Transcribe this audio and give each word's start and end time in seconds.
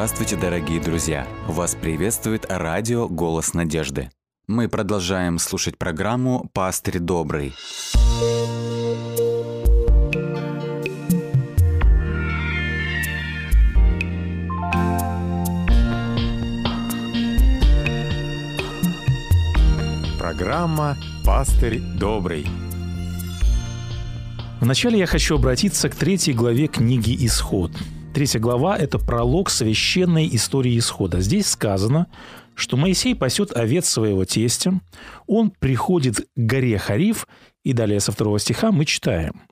Здравствуйте, 0.00 0.36
дорогие 0.36 0.80
друзья! 0.80 1.28
Вас 1.46 1.74
приветствует 1.74 2.46
радио 2.48 3.06
«Голос 3.06 3.52
надежды». 3.52 4.08
Мы 4.46 4.66
продолжаем 4.66 5.38
слушать 5.38 5.76
программу 5.76 6.48
«Пастырь 6.54 7.00
добрый». 7.00 7.52
Программа 20.18 20.96
«Пастырь 21.26 21.78
добрый». 21.78 22.46
Вначале 24.62 24.98
я 24.98 25.04
хочу 25.04 25.34
обратиться 25.34 25.90
к 25.90 25.94
третьей 25.94 26.32
главе 26.32 26.68
книги 26.68 27.14
«Исход». 27.26 27.72
Третья 28.12 28.40
глава– 28.40 28.76
это 28.78 28.98
пролог 28.98 29.50
священной 29.50 30.28
истории 30.32 30.76
исхода. 30.76 31.20
Здесь 31.20 31.46
сказано, 31.46 32.08
что 32.56 32.76
Моисей 32.76 33.14
пасет 33.14 33.56
овец 33.56 33.88
своего 33.88 34.24
тестя, 34.24 34.80
он 35.28 35.50
приходит 35.50 36.16
к 36.16 36.26
горе 36.34 36.76
Хариф, 36.76 37.28
и 37.64 37.72
далее 37.72 38.00
со 38.00 38.10
второго 38.10 38.40
стиха 38.40 38.72
мы 38.72 38.84
читаем. 38.84 39.42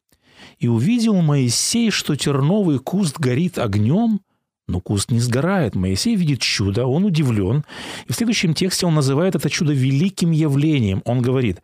«И 0.58 0.66
увидел 0.66 1.14
Моисей, 1.22 1.92
что 1.92 2.16
терновый 2.16 2.80
куст 2.80 3.20
горит 3.20 3.58
огнем, 3.58 4.20
но 4.66 4.80
куст 4.80 5.12
не 5.12 5.20
сгорает. 5.20 5.76
Моисей 5.76 6.16
видит 6.16 6.40
чудо, 6.40 6.86
он 6.86 7.04
удивлен. 7.04 7.64
И 8.09 8.12
в 8.12 8.16
следующем 8.16 8.54
тексте 8.54 8.86
он 8.86 8.95
называет 8.95 9.36
это 9.36 9.48
чудо 9.48 9.72
великим 9.72 10.32
явлением. 10.32 11.00
Он 11.04 11.22
говорит, 11.22 11.62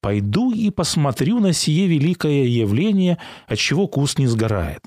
«Пойду 0.00 0.52
и 0.52 0.70
посмотрю 0.70 1.40
на 1.40 1.52
сие 1.52 1.88
великое 1.88 2.44
явление, 2.44 3.18
от 3.48 3.58
чего 3.58 3.88
куст 3.88 4.20
не 4.20 4.28
сгорает». 4.28 4.80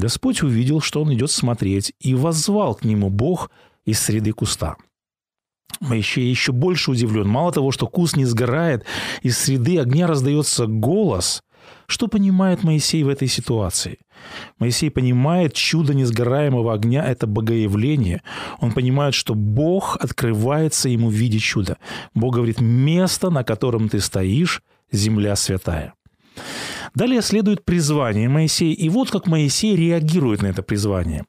Господь 0.00 0.42
увидел, 0.42 0.80
что 0.80 1.02
он 1.02 1.12
идет 1.12 1.30
смотреть, 1.30 1.92
и 2.00 2.14
воззвал 2.14 2.74
к 2.74 2.84
нему 2.84 3.10
Бог 3.10 3.50
из 3.84 4.00
среды 4.00 4.32
куста. 4.32 4.76
Моисей 5.80 6.28
еще 6.28 6.52
больше 6.52 6.90
удивлен. 6.90 7.28
Мало 7.28 7.52
того, 7.52 7.70
что 7.70 7.86
куст 7.86 8.16
не 8.16 8.24
сгорает, 8.24 8.84
из 9.22 9.38
среды 9.38 9.78
огня 9.78 10.06
раздается 10.06 10.66
голос. 10.66 11.42
Что 11.86 12.08
понимает 12.08 12.64
Моисей 12.64 13.02
в 13.02 13.08
этой 13.08 13.28
ситуации? 13.28 13.98
Моисей 14.58 14.90
понимает, 14.90 15.52
чудо 15.52 15.94
несгораемого 15.94 16.72
огня– 16.72 17.04
это 17.06 17.26
богоявление. 17.26 18.22
Он 18.58 18.72
понимает, 18.72 19.14
что 19.14 19.34
Бог 19.34 19.96
открывается 20.00 20.88
ему 20.88 21.08
в 21.08 21.14
виде 21.14 21.38
чуда. 21.38 21.76
Бог 22.14 22.34
говорит, 22.34 22.60
место, 22.60 23.30
на 23.30 23.44
котором 23.44 23.88
ты 23.88 24.00
стоишь, 24.00 24.62
земля 24.90 25.36
святая. 25.36 25.94
Далее 26.94 27.22
следует 27.22 27.64
призвание 27.64 28.28
Моисея, 28.28 28.74
и 28.74 28.88
вот 28.88 29.10
как 29.10 29.26
Моисей 29.26 29.76
реагирует 29.76 30.42
на 30.42 30.48
это 30.48 30.62
призвание. 30.62 31.24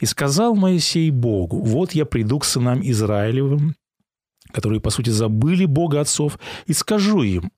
«И 0.00 0.06
сказал 0.06 0.54
Моисей 0.54 1.10
Богу, 1.10 1.60
вот 1.60 1.92
я 1.92 2.04
приду 2.04 2.38
к 2.38 2.44
сынам 2.44 2.80
Израилевым, 2.82 3.76
которые, 4.52 4.80
по 4.80 4.90
сути, 4.90 5.10
забыли 5.10 5.64
Бога 5.64 6.00
отцов, 6.00 6.38
и 6.66 6.72
скажу 6.72 7.22
им, 7.22 7.50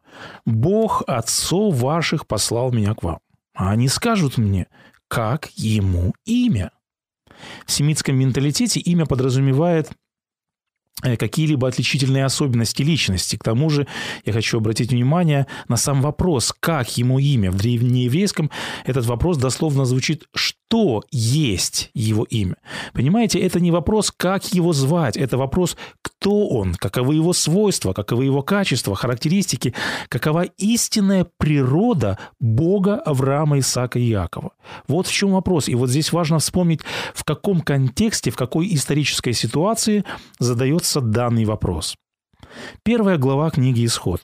Бог 0.44 1.02
отцов 1.06 1.74
ваших 1.76 2.26
послал 2.26 2.72
меня 2.72 2.94
к 2.94 3.02
вам. 3.02 3.18
А 3.54 3.70
они 3.70 3.88
скажут 3.88 4.38
мне, 4.38 4.66
как 5.08 5.50
ему 5.54 6.14
имя. 6.24 6.70
В 7.66 7.72
семитском 7.72 8.16
менталитете 8.16 8.80
имя 8.80 9.06
подразумевает 9.06 9.90
какие-либо 11.02 11.68
отличительные 11.68 12.24
особенности 12.24 12.82
личности. 12.82 13.36
К 13.36 13.44
тому 13.44 13.70
же 13.70 13.86
я 14.24 14.32
хочу 14.32 14.58
обратить 14.58 14.90
внимание 14.90 15.46
на 15.68 15.76
сам 15.76 16.02
вопрос, 16.02 16.54
как 16.58 16.96
ему 16.96 17.18
имя. 17.18 17.50
В 17.50 17.56
древнееврейском 17.56 18.50
этот 18.84 19.06
вопрос 19.06 19.38
дословно 19.38 19.84
звучит 19.84 20.26
«что 20.68 21.02
есть 21.10 21.90
его 21.94 22.24
имя?». 22.24 22.56
Понимаете, 22.92 23.38
это 23.38 23.58
не 23.58 23.70
вопрос, 23.70 24.12
как 24.14 24.52
его 24.52 24.72
звать, 24.72 25.16
это 25.16 25.38
вопрос, 25.38 25.76
кто 26.02 26.46
он, 26.48 26.74
каковы 26.74 27.14
его 27.14 27.32
свойства, 27.32 27.94
каковы 27.94 28.26
его 28.26 28.42
качества, 28.42 28.94
характеристики, 28.94 29.74
какова 30.08 30.42
истинная 30.58 31.26
природа 31.38 32.18
Бога 32.38 32.96
Авраама, 32.96 33.58
Исаака 33.58 33.98
и 33.98 34.02
Якова. 34.02 34.52
Вот 34.88 35.06
в 35.06 35.12
чем 35.12 35.30
вопрос. 35.30 35.68
И 35.68 35.74
вот 35.74 35.88
здесь 35.88 36.12
важно 36.12 36.38
вспомнить, 36.38 36.80
в 37.14 37.24
каком 37.24 37.62
контексте, 37.62 38.30
в 38.30 38.36
какой 38.36 38.74
исторической 38.74 39.32
ситуации 39.32 40.04
задается 40.38 41.00
данный 41.00 41.46
вопрос. 41.46 41.96
Первая 42.82 43.16
глава 43.16 43.50
книги 43.50 43.86
«Исход». 43.86 44.20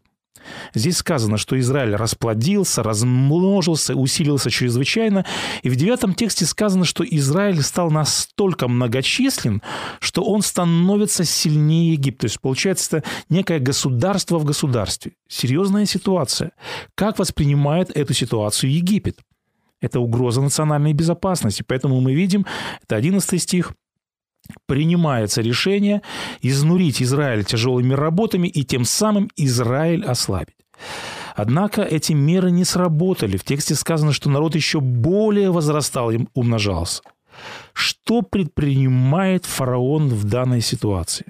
Здесь 0.74 0.96
сказано, 0.98 1.36
что 1.36 1.58
Израиль 1.58 1.94
расплодился, 1.94 2.82
размножился, 2.82 3.94
усилился 3.94 4.50
чрезвычайно. 4.50 5.24
И 5.62 5.68
в 5.68 5.76
девятом 5.76 6.14
тексте 6.14 6.46
сказано, 6.46 6.84
что 6.84 7.04
Израиль 7.04 7.62
стал 7.62 7.90
настолько 7.90 8.68
многочислен, 8.68 9.62
что 10.00 10.24
он 10.24 10.42
становится 10.42 11.24
сильнее 11.24 11.92
Египта. 11.92 12.22
То 12.22 12.26
есть, 12.26 12.40
получается, 12.40 12.98
это 12.98 13.08
некое 13.28 13.58
государство 13.58 14.38
в 14.38 14.44
государстве. 14.44 15.12
Серьезная 15.28 15.86
ситуация. 15.86 16.52
Как 16.94 17.18
воспринимает 17.18 17.90
эту 17.94 18.14
ситуацию 18.14 18.72
Египет? 18.72 19.18
Это 19.80 20.00
угроза 20.00 20.40
национальной 20.40 20.94
безопасности. 20.94 21.64
Поэтому 21.66 22.00
мы 22.00 22.14
видим, 22.14 22.46
это 22.82 22.96
11 22.96 23.42
стих, 23.42 23.74
принимается 24.66 25.42
решение 25.42 26.02
изнурить 26.42 27.02
Израиль 27.02 27.44
тяжелыми 27.44 27.94
работами 27.94 28.48
и 28.48 28.64
тем 28.64 28.84
самым 28.84 29.30
Израиль 29.36 30.04
ослабить. 30.04 30.56
Однако 31.34 31.82
эти 31.82 32.12
меры 32.12 32.50
не 32.50 32.64
сработали. 32.64 33.36
В 33.36 33.44
тексте 33.44 33.74
сказано, 33.74 34.12
что 34.12 34.30
народ 34.30 34.54
еще 34.54 34.80
более 34.80 35.50
возрастал 35.50 36.10
и 36.10 36.26
умножался. 36.34 37.02
Что 37.72 38.22
предпринимает 38.22 39.44
фараон 39.44 40.08
в 40.08 40.24
данной 40.24 40.60
ситуации? 40.60 41.26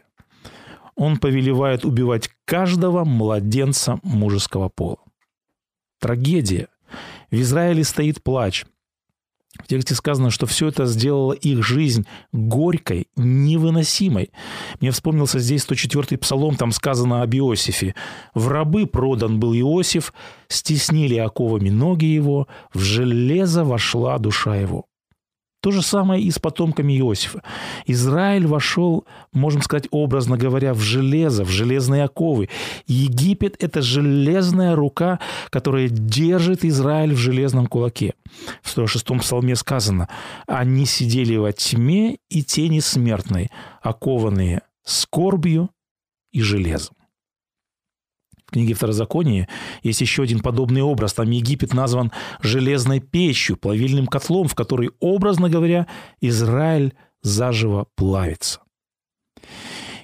Он 0.95 1.17
повелевает 1.17 1.85
убивать 1.85 2.31
каждого 2.45 3.05
младенца 3.05 3.99
мужеского 4.03 4.69
пола. 4.69 4.99
Трагедия. 5.99 6.69
В 7.31 7.41
Израиле 7.41 7.83
стоит 7.83 8.23
плач. 8.23 8.65
В 9.62 9.69
тексте 9.69 9.94
сказано, 9.94 10.31
что 10.31 10.47
все 10.47 10.69
это 10.69 10.84
сделало 10.87 11.32
их 11.32 11.65
жизнь 11.65 12.06
горькой, 12.32 13.09
невыносимой. 13.16 14.31
Мне 14.81 14.91
вспомнился 14.91 15.38
здесь 15.38 15.65
104-й 15.65 16.19
псалом, 16.19 16.56
там 16.56 16.72
сказано 16.72 17.22
об 17.22 17.34
Иосифе. 17.34 17.94
«В 18.34 18.48
рабы 18.48 18.87
продан 18.87 19.38
был 19.38 19.54
Иосиф, 19.54 20.12
стеснили 20.48 21.16
оковами 21.16 21.70
ноги 21.70 22.06
его, 22.06 22.48
в 22.72 22.81
железо 22.81 23.65
вошла 23.65 24.19
душа 24.19 24.56
его». 24.56 24.87
То 25.65 25.71
же 25.71 25.81
самое 25.81 26.23
и 26.23 26.31
с 26.31 26.39
потомками 26.39 26.93
Иосифа. 26.99 27.43
Израиль 27.87 28.47
вошел, 28.47 29.07
можем 29.33 29.63
сказать, 29.63 29.89
образно 29.91 30.37
говоря, 30.37 30.75
в 30.75 30.81
железо, 30.81 31.43
в 31.47 31.49
железные 31.49 32.05
оковы. 32.05 32.51
Египет– 32.87 33.57
это 33.61 33.81
железная 33.81 34.77
рука, 34.77 35.21
которая 35.49 35.89
держит 35.89 36.67
Израиль 36.67 37.15
в 37.15 37.17
железном 37.17 37.67
кулаке. 37.67 38.13
В 38.61 38.77
106-м 38.77 39.21
псалме 39.21 39.57
сказано 39.57 40.11
«Они 40.47 40.85
сидели 40.85 41.35
во 41.37 41.51
тьме 41.55 42.19
и 42.29 42.43
тени 42.43 42.81
смертной, 42.81 43.51
окованные 43.81 44.61
скорбью 44.85 45.71
и 46.31 46.43
железом» 46.43 46.95
книге 48.54 48.75
Второзакония 48.75 49.48
есть 49.82 50.00
еще 50.00 50.22
один 50.22 50.41
подобный 50.41 50.82
образ. 50.82 51.12
Там 51.12 51.31
Египет 51.31 51.75
назван 51.75 52.12
железной 52.41 53.00
печью, 53.00 53.56
плавильным 53.56 54.06
котлом, 54.06 54.48
в 54.48 54.54
который, 54.54 54.91
образно 55.00 55.50
говоря, 55.50 55.87
Израиль 56.20 56.94
заживо 57.22 57.87
плавится. 57.97 58.60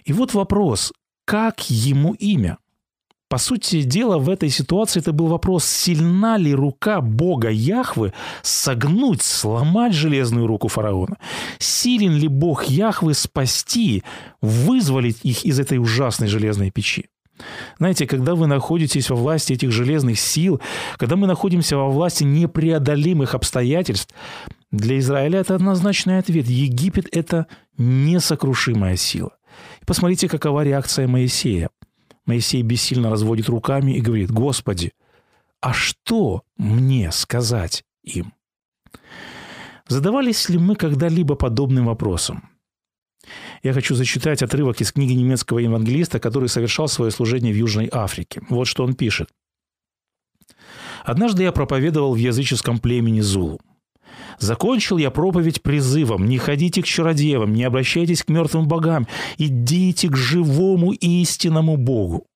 И 0.04 0.12
вот 0.12 0.34
вопрос, 0.34 0.92
как 1.24 1.70
ему 1.70 2.14
имя? 2.14 2.58
По 3.28 3.38
сути 3.38 3.82
дела, 3.82 4.18
в 4.18 4.28
этой 4.28 4.50
ситуации 4.50 4.98
это 4.98 5.12
был 5.12 5.28
вопрос, 5.28 5.64
сильна 5.64 6.36
ли 6.36 6.52
рука 6.52 7.00
Бога 7.00 7.48
Яхвы 7.48 8.12
согнуть, 8.42 9.22
сломать 9.22 9.94
железную 9.94 10.48
руку 10.48 10.66
фараона? 10.66 11.16
Силен 11.60 12.16
ли 12.16 12.26
Бог 12.26 12.64
Яхвы 12.64 13.14
спасти, 13.14 14.02
вызволить 14.42 15.20
их 15.22 15.44
из 15.44 15.60
этой 15.60 15.78
ужасной 15.78 16.26
железной 16.26 16.72
печи? 16.72 17.06
Знаете, 17.78 18.06
когда 18.06 18.34
вы 18.34 18.46
находитесь 18.46 19.10
во 19.10 19.16
власти 19.16 19.52
этих 19.52 19.70
железных 19.70 20.18
сил, 20.18 20.60
когда 20.96 21.16
мы 21.16 21.26
находимся 21.26 21.76
во 21.76 21.88
власти 21.88 22.24
непреодолимых 22.24 23.34
обстоятельств, 23.34 24.14
для 24.70 24.98
Израиля 24.98 25.40
это 25.40 25.54
однозначный 25.54 26.18
ответ. 26.18 26.46
Египет– 26.46 27.08
это 27.12 27.46
несокрушимая 27.76 28.96
сила. 28.96 29.32
И 29.80 29.84
посмотрите, 29.84 30.28
какова 30.28 30.62
реакция 30.62 31.08
Моисея. 31.08 31.70
Моисей 32.26 32.62
бессильно 32.62 33.10
разводит 33.10 33.48
руками 33.48 33.92
и 33.92 34.00
говорит, 34.00 34.30
«Господи, 34.30 34.92
а 35.60 35.72
что 35.72 36.42
мне 36.56 37.10
сказать 37.10 37.84
им?» 38.04 38.32
Задавались 39.88 40.48
ли 40.48 40.58
мы 40.58 40.76
когда-либо 40.76 41.34
подобным 41.34 41.86
вопросом? 41.86 42.49
Я 43.62 43.72
хочу 43.72 43.94
зачитать 43.94 44.42
отрывок 44.42 44.80
из 44.80 44.92
книги 44.92 45.12
немецкого 45.12 45.58
евангелиста, 45.58 46.18
который 46.18 46.48
совершал 46.48 46.88
свое 46.88 47.10
служение 47.10 47.52
в 47.52 47.56
Южной 47.56 47.88
Африке. 47.92 48.42
Вот 48.48 48.66
что 48.66 48.84
он 48.84 48.94
пишет. 48.94 49.28
«Однажды 51.04 51.42
я 51.42 51.52
проповедовал 51.52 52.14
в 52.14 52.18
языческом 52.18 52.78
племени 52.78 53.20
Зулу. 53.20 53.60
Закончил 54.38 54.96
я 54.98 55.10
проповедь 55.10 55.62
призывом 55.62 56.26
«Не 56.26 56.38
ходите 56.38 56.82
к 56.82 56.86
чародеям, 56.86 57.52
не 57.52 57.64
обращайтесь 57.64 58.22
к 58.22 58.28
мертвым 58.28 58.66
богам, 58.66 59.06
идите 59.38 60.08
к 60.08 60.16
живому 60.16 60.92
и 60.92 61.22
истинному 61.22 61.76
Богу». 61.76 62.26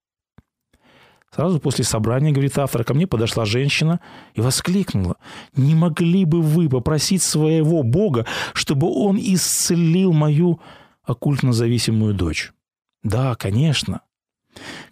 Сразу 1.35 1.59
после 1.59 1.85
собрания, 1.85 2.31
говорит 2.31 2.57
автор, 2.59 2.85
ко 2.85 2.95
мне 2.95 3.09
подошла 3.09 3.45
женщина 3.45 3.99
и 4.35 4.41
воскликнула. 4.41 5.17
«Не 5.57 5.75
могли 5.75 6.25
бы 6.25 6.41
вы 6.41 6.69
попросить 6.69 7.23
своего 7.23 7.83
Бога, 7.83 8.25
чтобы 8.53 8.89
он 8.89 9.19
исцелил 9.19 10.13
мою 10.13 10.61
оккультно 11.05 11.53
зависимую 11.53 12.15
дочь?» 12.15 12.53
«Да, 13.03 13.35
конечно». 13.35 14.01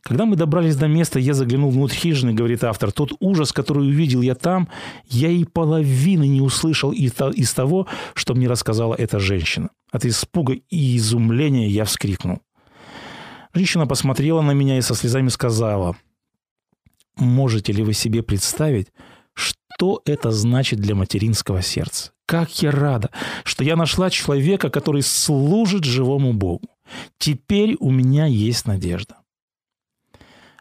Когда 0.03 0.26
мы 0.26 0.35
добрались 0.35 0.75
до 0.75 0.88
места, 0.88 1.20
я 1.20 1.35
заглянул 1.35 1.70
внутрь 1.70 1.94
хижины, 1.94 2.35
говорит 2.35 2.64
автор. 2.64 2.91
Тот 2.91 3.12
ужас, 3.20 3.53
который 3.53 3.87
увидел 3.87 4.20
я 4.20 4.35
там, 4.35 4.69
я 5.09 5.29
и 5.29 5.44
половины 5.44 6.26
не 6.26 6.41
услышал 6.41 6.91
из 6.91 7.55
того, 7.55 7.87
что 8.14 8.35
мне 8.35 8.49
рассказала 8.49 8.97
эта 8.97 9.20
женщина. 9.20 9.70
От 9.93 10.05
испуга 10.05 10.55
и 10.55 10.97
изумления 10.97 11.69
я 11.69 11.85
вскрикнул. 11.85 12.41
Женщина 13.55 13.87
посмотрела 13.87 14.43
на 14.43 14.50
меня 14.50 14.79
и 14.79 14.82
со 14.82 14.97
слезами 14.97 15.29
сказала– 15.29 15.97
Можете 17.17 17.73
ли 17.73 17.82
вы 17.82 17.93
себе 17.93 18.23
представить, 18.23 18.88
что 19.76 20.02
это 20.04 20.30
значит 20.30 20.78
для 20.80 20.94
материнского 20.94 21.62
сердца? 21.62 22.12
Как 22.26 22.62
я 22.62 22.70
рада, 22.70 23.10
что 23.44 23.64
я 23.64 23.76
нашла 23.76 24.10
человека, 24.10 24.70
который 24.70 25.02
служит 25.02 25.84
живому 25.84 26.32
Богу. 26.32 26.69
Теперь 27.19 27.76
у 27.80 27.90
меня 27.90 28.26
есть 28.26 28.66
надежда. 28.66 29.16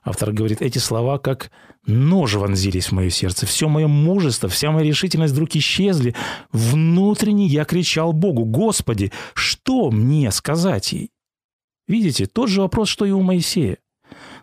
Автор 0.04 0.32
говорит, 0.32 0.62
эти 0.62 0.80
слова 0.80 1.20
как 1.20 1.52
нож 1.86 2.36
вонзились 2.36 2.88
в 2.88 2.92
мое 2.94 3.10
сердце. 3.10 3.46
Все 3.46 3.70
мое 3.70 3.88
мужество, 3.88 4.50
вся 4.50 4.72
моя 4.72 4.88
решительность 4.88 5.34
вдруг 5.34 5.56
исчезли. 5.56 6.16
Внутренне 6.52 7.46
я 7.46 7.66
кричал 7.66 8.14
Богу, 8.14 8.46
Господи, 8.46 9.12
что 9.34 9.92
мне 9.92 10.32
сказать 10.32 10.92
ей? 10.94 11.12
Видите, 11.88 12.26
тот 12.26 12.50
же 12.50 12.62
вопрос, 12.62 12.90
что 12.90 13.06
и 13.06 13.12
у 13.12 13.22
Моисея. 13.22 13.78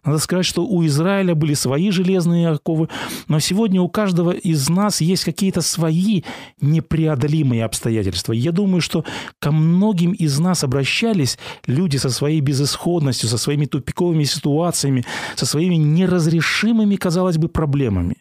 Надо 0.08 0.20
сказать, 0.20 0.46
что 0.46 0.64
у 0.64 0.86
Израиля 0.86 1.34
были 1.34 1.52
свои 1.52 1.90
железные 1.90 2.48
оковы, 2.48 2.88
но 3.28 3.40
сегодня 3.40 3.82
у 3.82 3.90
каждого 3.90 4.30
из 4.30 4.70
нас 4.70 5.02
есть 5.02 5.22
какие-то 5.22 5.60
свои 5.60 6.22
непреодолимые 6.62 7.62
обстоятельства. 7.62 8.32
Я 8.32 8.52
думаю, 8.52 8.80
что 8.80 9.04
ко 9.38 9.52
многим 9.52 10.12
из 10.12 10.38
нас 10.38 10.64
обращались 10.64 11.38
люди 11.66 11.98
со 11.98 12.08
своей 12.08 12.40
безысходностью, 12.40 13.28
со 13.28 13.36
своими 13.36 13.66
тупиковыми 13.66 14.24
ситуациями, 14.24 15.04
со 15.36 15.44
своими 15.44 15.74
неразрешимыми, 15.74 16.96
казалось 16.96 17.36
бы, 17.36 17.48
проблемами. 17.48 18.16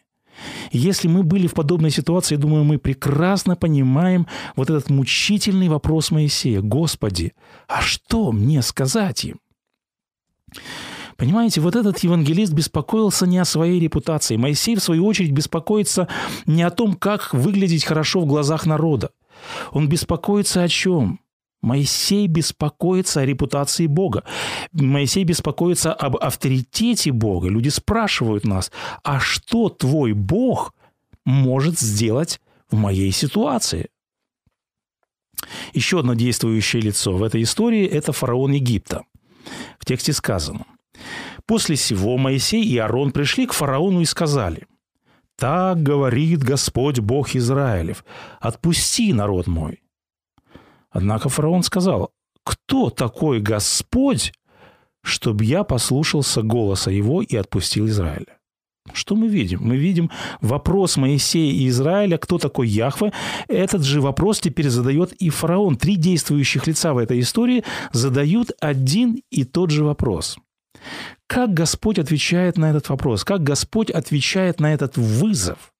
Если 0.70 1.08
мы 1.08 1.22
были 1.22 1.46
в 1.46 1.54
подобной 1.54 1.90
ситуации, 1.90 2.36
думаю, 2.36 2.64
мы 2.64 2.76
прекрасно 2.76 3.56
понимаем 3.56 4.26
вот 4.56 4.68
этот 4.68 4.90
мучительный 4.90 5.68
вопрос 5.68 6.10
Моисея. 6.10 6.60
Господи, 6.60 7.32
а 7.66 7.80
что 7.80 8.30
мне 8.30 8.60
сказать 8.60 9.24
им? 9.24 9.40
Понимаете, 11.18 11.60
вот 11.60 11.74
этот 11.74 11.98
евангелист 11.98 12.52
беспокоился 12.52 13.26
не 13.26 13.38
о 13.38 13.44
своей 13.44 13.80
репутации. 13.80 14.36
Моисей, 14.36 14.76
в 14.76 14.80
свою 14.80 15.04
очередь, 15.04 15.32
беспокоится 15.32 16.06
не 16.46 16.62
о 16.62 16.70
том, 16.70 16.94
как 16.94 17.34
выглядеть 17.34 17.84
хорошо 17.84 18.20
в 18.20 18.26
глазах 18.26 18.66
народа. 18.66 19.10
Он 19.72 19.88
беспокоится 19.88 20.62
о 20.62 20.68
чем? 20.68 21.18
Моисей 21.60 22.28
беспокоится 22.28 23.20
о 23.20 23.26
репутации 23.26 23.88
Бога. 23.88 24.22
Моисей 24.70 25.24
беспокоится 25.24 25.92
об 25.92 26.16
авторитете 26.16 27.10
Бога. 27.10 27.48
Люди 27.48 27.68
спрашивают 27.68 28.44
нас, 28.44 28.70
а 29.02 29.18
что 29.18 29.70
твой 29.70 30.12
Бог 30.12 30.72
может 31.24 31.80
сделать 31.80 32.40
в 32.70 32.76
моей 32.76 33.10
ситуации? 33.10 33.88
Еще 35.72 35.98
одно 35.98 36.14
действующее 36.14 36.80
лицо 36.80 37.12
в 37.12 37.24
этой 37.24 37.42
истории– 37.42 37.86
это 37.86 38.12
фараон 38.12 38.52
Египта. 38.52 39.02
В 39.80 39.84
тексте 39.84 40.12
сказано– 40.12 40.64
После 41.48 41.76
сего 41.76 42.18
Моисей 42.18 42.62
и 42.62 42.76
Аарон 42.76 43.10
пришли 43.10 43.46
к 43.46 43.54
фараону 43.54 44.02
и 44.02 44.04
сказали, 44.04 44.66
«Так 45.34 45.82
говорит 45.82 46.42
Господь 46.42 46.98
Бог 46.98 47.34
Израилев, 47.34 48.04
отпусти 48.38 49.14
народ 49.14 49.46
мой». 49.46 49.82
Однако 50.90 51.30
фараон 51.30 51.62
сказал, 51.62 52.12
«Кто 52.44 52.90
такой 52.90 53.40
Господь, 53.40 54.34
чтобы 55.02 55.46
я 55.46 55.64
послушался 55.64 56.42
голоса 56.42 56.90
его 56.90 57.22
и 57.22 57.34
отпустил 57.34 57.86
Израиля?» 57.86 58.36
Что 58.92 59.16
мы 59.16 59.28
видим? 59.28 59.60
Мы 59.62 59.76
видим 59.76 60.10
вопрос 60.42 60.98
Моисея 60.98 61.52
и 61.52 61.68
Израиля, 61.68 62.18
кто 62.18 62.36
такой 62.38 62.68
Яхве. 62.68 63.12
Этот 63.48 63.84
же 63.84 64.02
вопрос 64.02 64.40
теперь 64.40 64.68
задает 64.68 65.12
и 65.12 65.30
фараон. 65.30 65.76
Три 65.76 65.96
действующих 65.96 66.66
лица 66.66 66.92
в 66.92 66.98
этой 66.98 67.20
истории 67.20 67.64
задают 67.92 68.50
один 68.60 69.22
и 69.30 69.44
тот 69.44 69.70
же 69.70 69.84
вопрос. 69.84 70.38
Как 71.26 71.52
Господь 71.52 71.98
отвечает 71.98 72.56
на 72.56 72.70
этот 72.70 72.88
вопрос? 72.88 73.24
Как 73.24 73.42
Господь 73.42 73.90
отвечает 73.90 74.60
на 74.60 74.72
этот 74.72 74.96
вызов? 74.96 75.72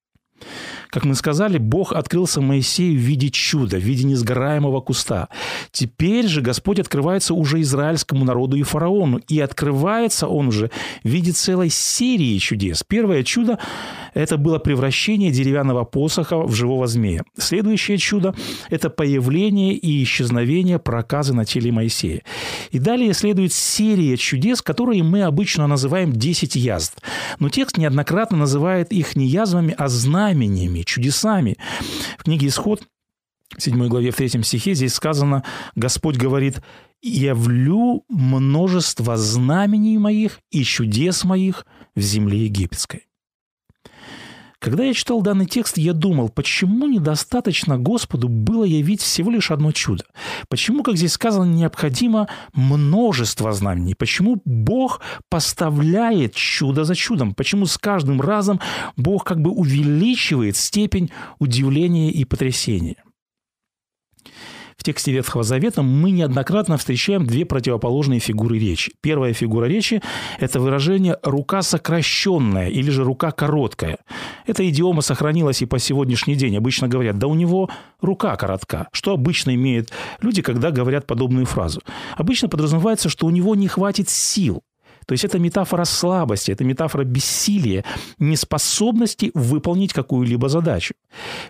Как 0.90 1.04
мы 1.04 1.14
сказали, 1.14 1.58
Бог 1.58 1.92
открылся 1.92 2.40
Моисею 2.40 2.98
в 2.98 3.02
виде 3.02 3.28
чуда, 3.28 3.76
в 3.76 3.82
виде 3.82 4.04
несгораемого 4.04 4.80
куста. 4.80 5.28
Теперь 5.70 6.26
же 6.26 6.40
Господь 6.40 6.78
открывается 6.80 7.34
уже 7.34 7.60
израильскому 7.60 8.24
народу 8.24 8.56
и 8.56 8.62
фараону. 8.62 9.20
И 9.28 9.38
открывается 9.40 10.28
он 10.28 10.48
уже 10.48 10.70
в 11.04 11.08
виде 11.08 11.32
целой 11.32 11.68
серии 11.68 12.38
чудес. 12.38 12.82
Первое 12.86 13.22
чудо– 13.22 13.58
это 14.14 14.38
было 14.38 14.58
превращение 14.58 15.30
деревянного 15.30 15.84
посоха 15.84 16.38
в 16.38 16.54
живого 16.54 16.86
змея. 16.86 17.22
Следующее 17.36 17.98
чудо– 17.98 18.34
это 18.70 18.88
появление 18.88 19.74
и 19.74 20.02
исчезновение 20.02 20.78
проказы 20.78 21.34
на 21.34 21.44
теле 21.44 21.70
Моисея. 21.70 22.22
И 22.70 22.78
далее 22.78 23.12
следует 23.12 23.52
серия 23.52 24.16
чудес, 24.16 24.62
которые 24.62 25.02
мы 25.02 25.22
обычно 25.22 25.66
называем 25.66 26.12
«десять 26.12 26.56
язв». 26.56 26.94
Но 27.38 27.50
текст 27.50 27.76
неоднократно 27.76 28.38
называет 28.38 28.90
их 28.90 29.16
не 29.16 29.26
язвами, 29.26 29.74
а 29.76 29.88
знамениями 29.88 30.77
знаниями, 30.78 30.84
чудесами. 30.84 31.56
В 32.18 32.24
книге 32.24 32.48
«Исход» 32.48 32.82
в 33.56 33.62
7 33.62 33.88
главе, 33.88 34.10
в 34.10 34.16
3 34.16 34.42
стихе 34.42 34.74
здесь 34.74 34.94
сказано, 34.94 35.42
Господь 35.74 36.16
говорит, 36.16 36.60
«Явлю 37.00 38.04
множество 38.08 39.16
знамений 39.16 39.98
моих 39.98 40.40
и 40.50 40.64
чудес 40.64 41.24
моих 41.24 41.66
в 41.94 42.00
земле 42.00 42.44
египетской». 42.44 43.07
Когда 44.60 44.82
я 44.82 44.92
читал 44.92 45.22
данный 45.22 45.46
текст, 45.46 45.78
я 45.78 45.92
думал, 45.92 46.30
почему 46.30 46.88
недостаточно 46.88 47.78
Господу 47.78 48.28
было 48.28 48.64
явить 48.64 49.00
всего 49.00 49.30
лишь 49.30 49.52
одно 49.52 49.70
чудо? 49.70 50.04
Почему, 50.48 50.82
как 50.82 50.96
здесь 50.96 51.12
сказано, 51.12 51.44
необходимо 51.44 52.28
множество 52.54 53.52
знамений? 53.52 53.94
Почему 53.94 54.42
Бог 54.44 55.00
поставляет 55.28 56.34
чудо 56.34 56.82
за 56.82 56.96
чудом? 56.96 57.34
Почему 57.34 57.66
с 57.66 57.78
каждым 57.78 58.20
разом 58.20 58.60
Бог 58.96 59.24
как 59.24 59.40
бы 59.40 59.50
увеличивает 59.50 60.56
степень 60.56 61.12
удивления 61.38 62.10
и 62.10 62.24
потрясения? 62.24 62.96
В 64.78 64.84
тексте 64.84 65.10
Ветхого 65.10 65.42
Завета 65.42 65.82
мы 65.82 66.12
неоднократно 66.12 66.78
встречаем 66.78 67.26
две 67.26 67.44
противоположные 67.44 68.20
фигуры 68.20 68.60
речи. 68.60 68.92
Первая 69.00 69.32
фигура 69.32 69.64
речи– 69.64 70.00
это 70.38 70.60
выражение 70.60 71.16
«рука 71.24 71.62
сокращенная» 71.62 72.68
или 72.68 72.88
же 72.88 73.02
«рука 73.02 73.32
короткая». 73.32 73.98
Эта 74.46 74.66
идиома 74.68 75.02
сохранилась 75.02 75.62
и 75.62 75.66
по 75.66 75.80
сегодняшний 75.80 76.36
день. 76.36 76.56
Обычно 76.56 76.86
говорят, 76.86 77.18
да 77.18 77.26
у 77.26 77.34
него 77.34 77.68
рука 78.00 78.36
коротка. 78.36 78.86
Что 78.92 79.14
обычно 79.14 79.52
имеют 79.56 79.90
люди, 80.20 80.42
когда 80.42 80.70
говорят 80.70 81.08
подобную 81.08 81.44
фразу? 81.44 81.82
Обычно 82.16 82.48
подразумевается, 82.48 83.08
что 83.08 83.26
у 83.26 83.30
него 83.30 83.56
не 83.56 83.66
хватит 83.66 84.08
сил. 84.08 84.62
То 85.06 85.12
есть 85.12 85.24
это 85.24 85.38
метафора 85.38 85.84
слабости, 85.84 86.50
это 86.50 86.64
метафора 86.64 87.04
бессилия, 87.04 87.84
неспособности 88.18 89.30
выполнить 89.34 89.92
какую-либо 89.92 90.48
задачу. 90.48 90.94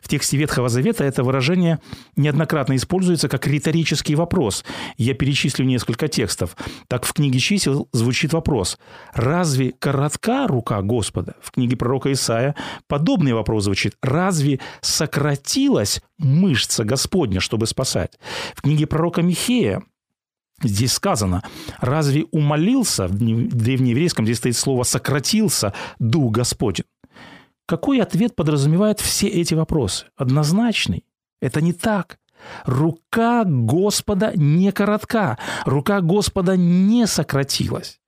В 0.00 0.08
тексте 0.08 0.36
Ветхого 0.36 0.68
Завета 0.68 1.04
это 1.04 1.22
выражение 1.22 1.80
неоднократно 2.16 2.76
используется 2.76 3.28
как 3.28 3.46
риторический 3.46 4.14
вопрос. 4.14 4.64
Я 4.96 5.14
перечислю 5.14 5.64
несколько 5.64 6.08
текстов. 6.08 6.56
Так 6.88 7.04
в 7.04 7.12
книге 7.12 7.38
чисел 7.38 7.88
звучит 7.92 8.32
вопрос. 8.32 8.78
Разве 9.12 9.72
коротка 9.78 10.46
рука 10.46 10.80
Господа? 10.82 11.34
В 11.42 11.50
книге 11.50 11.76
пророка 11.76 12.12
Исаия 12.12 12.54
подобный 12.86 13.32
вопрос 13.32 13.64
звучит. 13.64 13.94
Разве 14.02 14.60
сократилась 14.80 16.02
мышца 16.18 16.84
Господня, 16.84 17.40
чтобы 17.40 17.66
спасать? 17.66 18.18
В 18.54 18.62
книге 18.62 18.86
пророка 18.86 19.22
Михея 19.22 19.82
Здесь 20.62 20.92
сказано, 20.92 21.42
разве 21.80 22.24
умолился, 22.32 23.06
в 23.06 23.14
древнееврейском 23.14 24.24
здесь 24.24 24.38
стоит 24.38 24.56
слово 24.56 24.82
«сократился 24.82 25.72
Дух 25.98 26.32
Господень». 26.32 26.84
Какой 27.66 28.00
ответ 28.00 28.34
подразумевает 28.34 28.98
все 28.98 29.28
эти 29.28 29.54
вопросы? 29.54 30.06
Однозначный. 30.16 31.04
Это 31.40 31.60
не 31.60 31.72
так. 31.72 32.18
Рука 32.64 33.44
Господа 33.44 34.32
не 34.34 34.72
коротка, 34.72 35.38
рука 35.64 36.00
Господа 36.00 36.56
не 36.56 37.06
сократилась. 37.06 38.00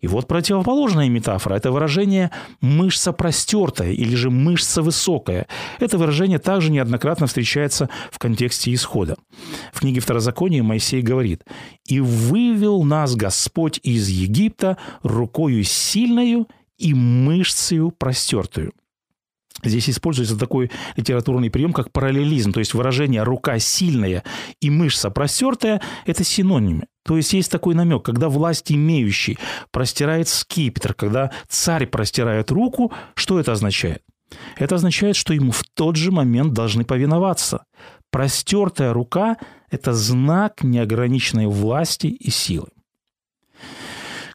И 0.00 0.06
вот 0.06 0.26
противоположная 0.28 1.08
метафора– 1.08 1.54
это 1.56 1.70
выражение 1.70 2.30
«мышца 2.60 3.12
простертая» 3.12 3.92
или 3.92 4.14
же 4.14 4.30
«мышца 4.30 4.82
высокая». 4.82 5.46
Это 5.78 5.98
выражение 5.98 6.38
также 6.38 6.70
неоднократно 6.70 7.26
встречается 7.26 7.88
в 8.10 8.18
контексте 8.18 8.72
исхода. 8.72 9.16
В 9.72 9.80
книге 9.80 10.00
Второзакония 10.00 10.62
Моисей 10.62 11.02
говорит 11.02 11.44
«И 11.86 12.00
вывел 12.00 12.82
нас 12.82 13.14
Господь 13.14 13.80
из 13.82 14.08
Египта 14.08 14.78
рукою 15.02 15.64
сильною 15.64 16.48
и 16.78 16.94
мышцею 16.94 17.90
простертую». 17.90 18.72
Здесь 19.62 19.90
используется 19.90 20.38
такой 20.38 20.70
литературный 20.96 21.50
прием, 21.50 21.72
как 21.72 21.92
параллелизм, 21.92 22.52
то 22.52 22.60
есть 22.60 22.72
выражение 22.72 23.22
«рука 23.22 23.58
сильная» 23.58 24.24
и 24.60 24.70
«мышца 24.70 25.10
простертая»– 25.10 25.82
это 26.06 26.24
синонимы. 26.24 26.86
То 27.04 27.16
есть 27.16 27.32
есть 27.32 27.50
такой 27.50 27.74
намек, 27.74 28.04
когда 28.04 28.28
власть 28.28 28.70
имеющий 28.70 29.38
простирает 29.70 30.28
скипетр, 30.28 30.94
когда 30.94 31.30
царь 31.48 31.86
простирает 31.86 32.50
руку, 32.50 32.92
что 33.14 33.40
это 33.40 33.52
означает? 33.52 34.02
Это 34.56 34.76
означает, 34.76 35.16
что 35.16 35.32
ему 35.32 35.50
в 35.50 35.64
тот 35.74 35.96
же 35.96 36.12
момент 36.12 36.52
должны 36.52 36.84
повиноваться. 36.84 37.64
Простертая 38.10 38.92
рука– 38.92 39.36
это 39.70 39.92
знак 39.92 40.62
неограниченной 40.62 41.46
власти 41.46 42.06
и 42.06 42.30
силы. 42.30 42.68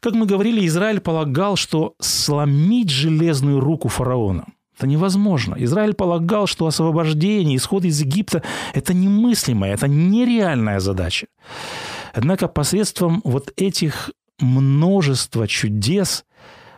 Как 0.00 0.14
мы 0.14 0.26
говорили, 0.26 0.66
Израиль 0.66 1.00
полагал, 1.00 1.56
что 1.56 1.94
сломить 2.00 2.90
железную 2.90 3.60
руку 3.60 3.88
фараона– 3.88 4.44
это 4.76 4.86
невозможно. 4.86 5.56
Израиль 5.58 5.94
полагал, 5.94 6.46
что 6.46 6.66
освобождение, 6.66 7.56
исход 7.56 7.84
из 7.84 8.00
Египта– 8.00 8.42
это 8.74 8.92
немыслимая, 8.92 9.72
это 9.72 9.88
нереальная 9.88 10.80
задача. 10.80 11.26
Однако 12.16 12.48
посредством 12.48 13.20
вот 13.24 13.52
этих 13.58 14.10
множества 14.40 15.46
чудес 15.46 16.24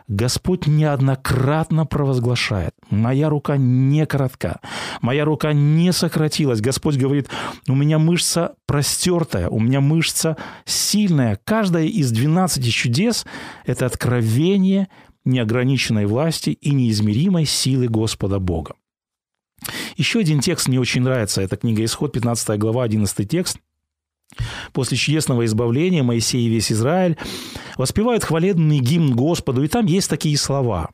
Господь 0.09 0.67
неоднократно 0.67 1.85
провозглашает, 1.85 2.73
моя 2.89 3.29
рука 3.29 3.55
не 3.55 4.05
коротка, 4.05 4.59
моя 5.01 5.23
рука 5.23 5.53
не 5.53 5.93
сократилась. 5.93 6.59
Господь 6.59 6.97
говорит, 6.97 7.29
у 7.69 7.75
меня 7.75 7.99
мышца 7.99 8.55
простертая, 8.65 9.47
у 9.47 9.61
меня 9.61 9.79
мышца 9.79 10.35
сильная. 10.65 11.39
Каждая 11.45 11.85
из 11.85 12.11
12 12.11 12.73
чудес– 12.73 13.25
это 13.65 13.85
откровение 13.85 14.89
неограниченной 15.23 16.05
власти 16.05 16.49
и 16.49 16.71
неизмеримой 16.71 17.45
силы 17.45 17.87
Господа 17.87 18.39
Бога. 18.39 18.75
Еще 19.95 20.19
один 20.19 20.41
текст 20.41 20.67
мне 20.67 20.81
очень 20.81 21.01
нравится. 21.01 21.41
Это 21.41 21.55
книга 21.55 21.85
Исход, 21.85 22.11
15 22.11 22.59
глава, 22.59 22.83
11 22.83 23.29
текст. 23.29 23.59
После 24.73 24.97
чудесного 24.97 25.45
избавления 25.45 26.03
Моисей 26.03 26.45
и 26.45 26.49
весь 26.49 26.71
Израиль 26.71 27.17
воспевают 27.77 28.23
хвалебный 28.23 28.79
гимн 28.79 29.15
Господу, 29.15 29.63
и 29.63 29.67
там 29.67 29.85
есть 29.85 30.09
такие 30.09 30.37
слова. 30.37 30.89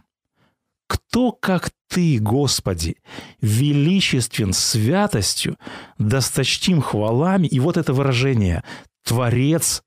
«Кто, 0.88 1.32
как 1.32 1.72
Ты, 1.88 2.20
Господи, 2.20 2.98
величествен 3.42 4.54
святостью, 4.54 5.58
досточтим 5.98 6.82
хвалами». 6.82 7.48
И 7.48 7.60
вот 7.60 7.77
это 7.77 7.92
выражение 7.94 8.63
«Творец 9.04 9.84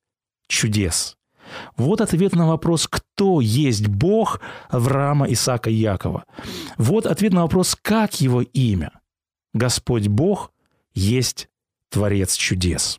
чудес». 0.48 1.16
Вот 1.76 2.00
ответ 2.00 2.34
на 2.34 2.46
вопрос, 2.46 2.86
кто 2.88 3.40
есть 3.40 3.86
Бог 3.88 4.40
Авраама, 4.68 5.32
Исаака 5.32 5.70
и 5.70 5.74
Якова. 5.74 6.24
Вот 6.76 7.06
ответ 7.06 7.32
на 7.32 7.42
вопрос, 7.42 7.76
как 7.80 8.20
его 8.20 8.42
имя. 8.42 8.92
Господь 9.54 10.08
Бог 10.08 10.52
есть 10.94 11.48
Творец 11.90 12.34
чудес. 12.36 12.98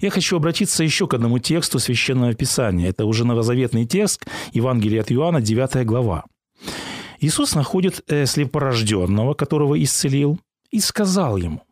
Я 0.00 0.10
хочу 0.10 0.36
обратиться 0.36 0.82
еще 0.84 1.06
к 1.06 1.14
одному 1.14 1.38
тексту 1.38 1.78
Священного 1.78 2.34
Писания. 2.34 2.88
Это 2.88 3.04
уже 3.04 3.24
новозаветный 3.24 3.86
текст 3.86 4.24
Евангелия 4.52 5.02
от 5.02 5.12
Иоанна, 5.12 5.40
9 5.40 5.84
глава. 5.86 6.24
Иисус 7.18 7.54
находит 7.54 8.02
э, 8.08 8.24
слепорожденного, 8.24 9.34
которого 9.34 9.82
исцелил, 9.82 10.40
и 10.70 10.80
сказал 10.80 11.36
ему, 11.36 11.62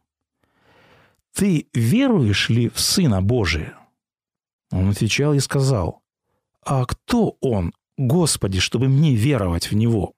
«Ты 1.35 1.69
веруешь 1.73 2.51
ли 2.51 2.69
в 2.69 2.81
Сына 2.81 3.23
Божия?» 3.23 3.79
Он 4.71 4.91
отвечал 4.91 5.35
и 5.35 5.41
сказал, 5.41 6.03
«А 6.65 6.85
кто 6.85 7.37
он, 7.41 7.73
Господи, 7.97 8.61
чтобы 8.61 8.89
мне 8.89 9.15
веровать 9.15 9.71
в 9.71 9.75
Него?» 9.75 10.13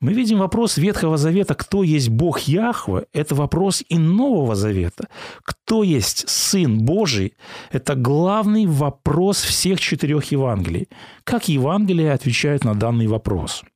Мы 0.00 0.12
видим 0.12 0.38
вопрос 0.38 0.78
Ветхого 0.78 1.16
Завета, 1.16 1.54
кто 1.54 1.82
есть 1.82 2.08
Бог 2.08 2.40
Яхве, 2.40 3.06
это 3.12 3.34
вопрос 3.34 3.82
и 3.88 3.98
Нового 3.98 4.54
Завета. 4.54 5.08
Кто 5.42 5.82
есть 5.82 6.28
Сын 6.28 6.78
Божий, 6.78 7.34
это 7.72 7.96
главный 7.96 8.66
вопрос 8.66 9.42
всех 9.42 9.80
четырех 9.80 10.30
Евангелий. 10.30 10.88
Как 11.24 11.48
Евангелия 11.48 12.14
отвечают 12.14 12.64
на 12.64 12.74
данный 12.74 13.08
вопрос– 13.08 13.64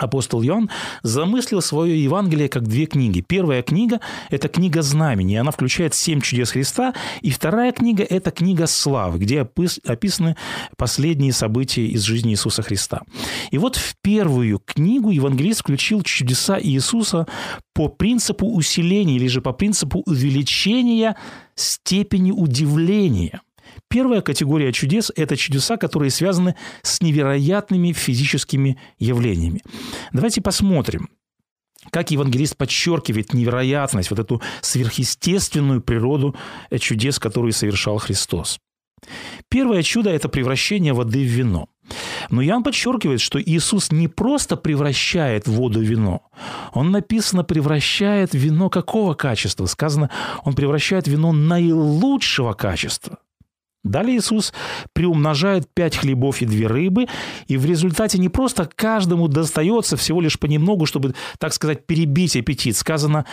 Апостол 0.00 0.42
Иоанн 0.42 0.70
замыслил 1.02 1.60
свое 1.60 2.02
Евангелие 2.02 2.48
как 2.48 2.66
две 2.66 2.86
книги. 2.86 3.20
Первая 3.20 3.62
книга– 3.62 4.00
это 4.30 4.48
книга 4.48 4.82
знамений, 4.82 5.36
она 5.36 5.50
включает 5.50 5.94
семь 5.94 6.20
чудес 6.20 6.52
Христа, 6.52 6.94
и 7.20 7.30
вторая 7.30 7.72
книга– 7.72 8.02
это 8.08 8.30
книга 8.30 8.66
славы, 8.66 9.18
где 9.18 9.40
описаны 9.40 10.36
последние 10.76 11.32
события 11.32 11.86
из 11.86 12.02
жизни 12.02 12.32
Иисуса 12.32 12.62
Христа. 12.62 13.02
И 13.50 13.58
вот 13.58 13.76
в 13.76 13.96
первую 14.00 14.58
книгу 14.58 15.10
евангелист 15.10 15.60
включил 15.60 16.02
чудеса 16.02 16.58
Иисуса 16.60 17.26
по 17.74 17.88
принципу 17.88 18.46
усиления 18.46 19.16
или 19.16 19.26
же 19.26 19.42
по 19.42 19.52
принципу 19.52 20.02
увеличения 20.06 21.16
степени 21.54 22.30
удивления– 22.32 23.42
Первая 23.88 24.20
категория 24.20 24.72
чудес– 24.72 25.10
это 25.16 25.36
чудеса, 25.36 25.76
которые 25.76 26.10
связаны 26.10 26.54
с 26.82 27.00
невероятными 27.00 27.92
физическими 27.92 28.78
явлениями. 28.98 29.62
Давайте 30.12 30.40
посмотрим, 30.40 31.08
как 31.90 32.10
евангелист 32.10 32.56
подчеркивает 32.56 33.32
невероятность, 33.32 34.10
вот 34.10 34.20
эту 34.20 34.42
сверхъестественную 34.60 35.80
природу 35.80 36.36
чудес, 36.78 37.18
которые 37.18 37.52
совершал 37.52 37.98
Христос. 37.98 38.58
Первое 39.48 39.82
чудо– 39.82 40.10
это 40.10 40.28
превращение 40.28 40.92
воды 40.92 41.20
в 41.24 41.28
вино. 41.28 41.68
Но 42.28 42.42
Иоанн 42.44 42.62
подчеркивает, 42.62 43.20
что 43.20 43.42
Иисус 43.42 43.90
не 43.90 44.06
просто 44.06 44.56
превращает 44.56 45.48
воду 45.48 45.80
в 45.80 45.82
вино. 45.82 46.22
Он 46.72 46.92
написано 46.92 47.42
превращает 47.42 48.34
вино 48.34 48.70
какого 48.70 49.14
качества? 49.14 49.66
Сказано, 49.66 50.10
он 50.44 50.54
превращает 50.54 51.08
вино 51.08 51.32
наилучшего 51.32 52.52
качества– 52.52 53.18
Далее 53.82 54.18
Иисус 54.18 54.52
приумножает 54.92 55.68
пять 55.72 55.96
хлебов 55.96 56.42
и 56.42 56.46
две 56.46 56.66
рыбы, 56.66 57.06
и 57.46 57.56
в 57.56 57.64
результате 57.64 58.18
не 58.18 58.28
просто 58.28 58.66
каждому 58.66 59.26
достается 59.26 59.96
всего 59.96 60.20
лишь 60.20 60.38
понемногу, 60.38 60.84
чтобы, 60.84 61.14
так 61.38 61.54
сказать, 61.54 61.86
перебить 61.86 62.36
аппетит. 62.36 62.76
Сказано, 62.76 63.24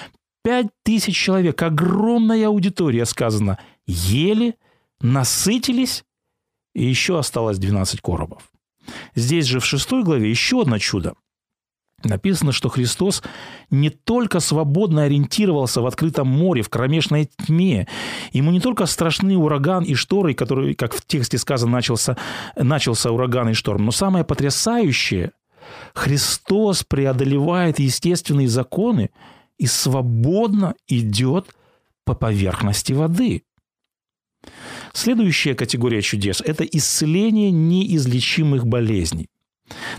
пять 0.44 0.68
тысяч 0.84 1.18
человек, 1.18 1.62
огромная 1.62 2.48
аудитория, 2.48 3.06
сказано, 3.06 3.60
ели, 3.86 4.56
насытились, 5.02 6.06
и 6.74 6.86
еще 6.86 7.20
осталось 7.20 7.58
12 7.58 8.00
коробов. 8.00 8.50
Здесь 9.16 9.46
же 9.46 9.60
в 9.60 9.66
шестой 9.66 10.04
главе 10.04 10.30
еще 10.30 10.62
одно 10.62 10.78
чудо– 10.78 11.16
Написано, 12.04 12.52
что 12.52 12.70
Христос 12.70 13.24
не 13.72 13.90
только 13.90 14.40
свободно 14.40 15.04
ориентировался 15.04 15.82
в 15.82 15.88
открытом 15.88 16.28
море, 16.28 16.62
в 16.62 16.70
кромешной 16.70 17.30
тьме. 17.46 17.88
Ему 18.32 18.52
не 18.52 18.60
только 18.60 18.86
страшны 18.86 19.36
ураган 19.36 19.84
и 19.84 19.96
шторы, 19.96 20.34
который, 20.34 20.76
как 20.76 20.94
в 20.94 21.06
тексте 21.06 21.38
сказано, 21.38 21.72
начался, 21.72 22.16
начался 22.56 23.12
ураган 23.12 23.50
и 23.50 23.54
шторм, 23.54 23.86
но 23.86 23.92
самое 23.92 24.24
потрясающее– 24.24 25.32
Христос 25.94 26.84
преодолевает 26.84 27.80
естественные 27.80 28.48
законы 28.48 29.10
и 29.58 29.66
свободно 29.66 30.76
идет 30.88 31.48
по 32.06 32.14
поверхности 32.14 32.94
воды. 32.94 33.44
Следующая 34.94 35.56
категория 35.56 36.02
чудес– 36.02 36.42
это 36.46 36.64
исцеление 36.64 37.52
неизлечимых 37.52 38.66
болезней. 38.66 39.30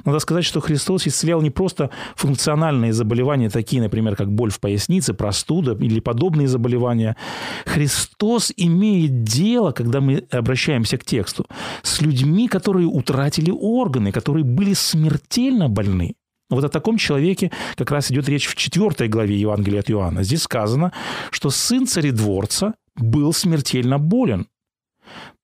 Надо 0.05 0.19
сказать, 0.19 0.45
что 0.45 0.61
Христос 0.61 1.07
исцелял 1.07 1.43
не 1.43 1.51
просто 1.51 1.91
функциональные 2.17 2.93
заболевания, 2.93 3.51
такие, 3.51 3.83
например, 3.83 4.17
как 4.17 4.31
боль 4.31 4.51
в 4.51 4.61
пояснице, 4.61 5.15
простуда 5.15 5.73
или 5.73 6.01
подобные 6.01 6.49
заболевания. 6.49 7.17
Христос 7.67 8.53
имеет 8.57 9.23
дело, 9.23 9.73
когда 9.73 10.01
мы 10.01 10.25
обращаемся 10.31 10.97
к 10.97 11.05
тексту, 11.05 11.47
с 11.83 12.01
людьми, 12.01 12.49
которые 12.49 12.87
утратили 12.87 13.51
органы, 13.51 14.13
которые 14.13 14.45
были 14.45 14.75
смертельно 14.75 15.69
больны. 15.69 16.15
Вот 16.51 16.65
о 16.65 16.69
таком 16.71 16.97
человеке 16.97 17.51
как 17.77 17.91
раз 17.91 18.11
идет 18.11 18.29
речь 18.29 18.47
в 18.47 18.55
четвертой 18.55 19.09
главе 19.09 19.39
Евангелия 19.39 19.81
от 19.81 19.91
Иоанна. 19.91 20.23
Здесь 20.23 20.43
сказано, 20.43 20.93
что 21.31 21.51
сын 21.51 21.87
царедворца 21.87 22.75
был 22.97 23.35
смертельно 23.35 23.99
болен. 23.99 24.47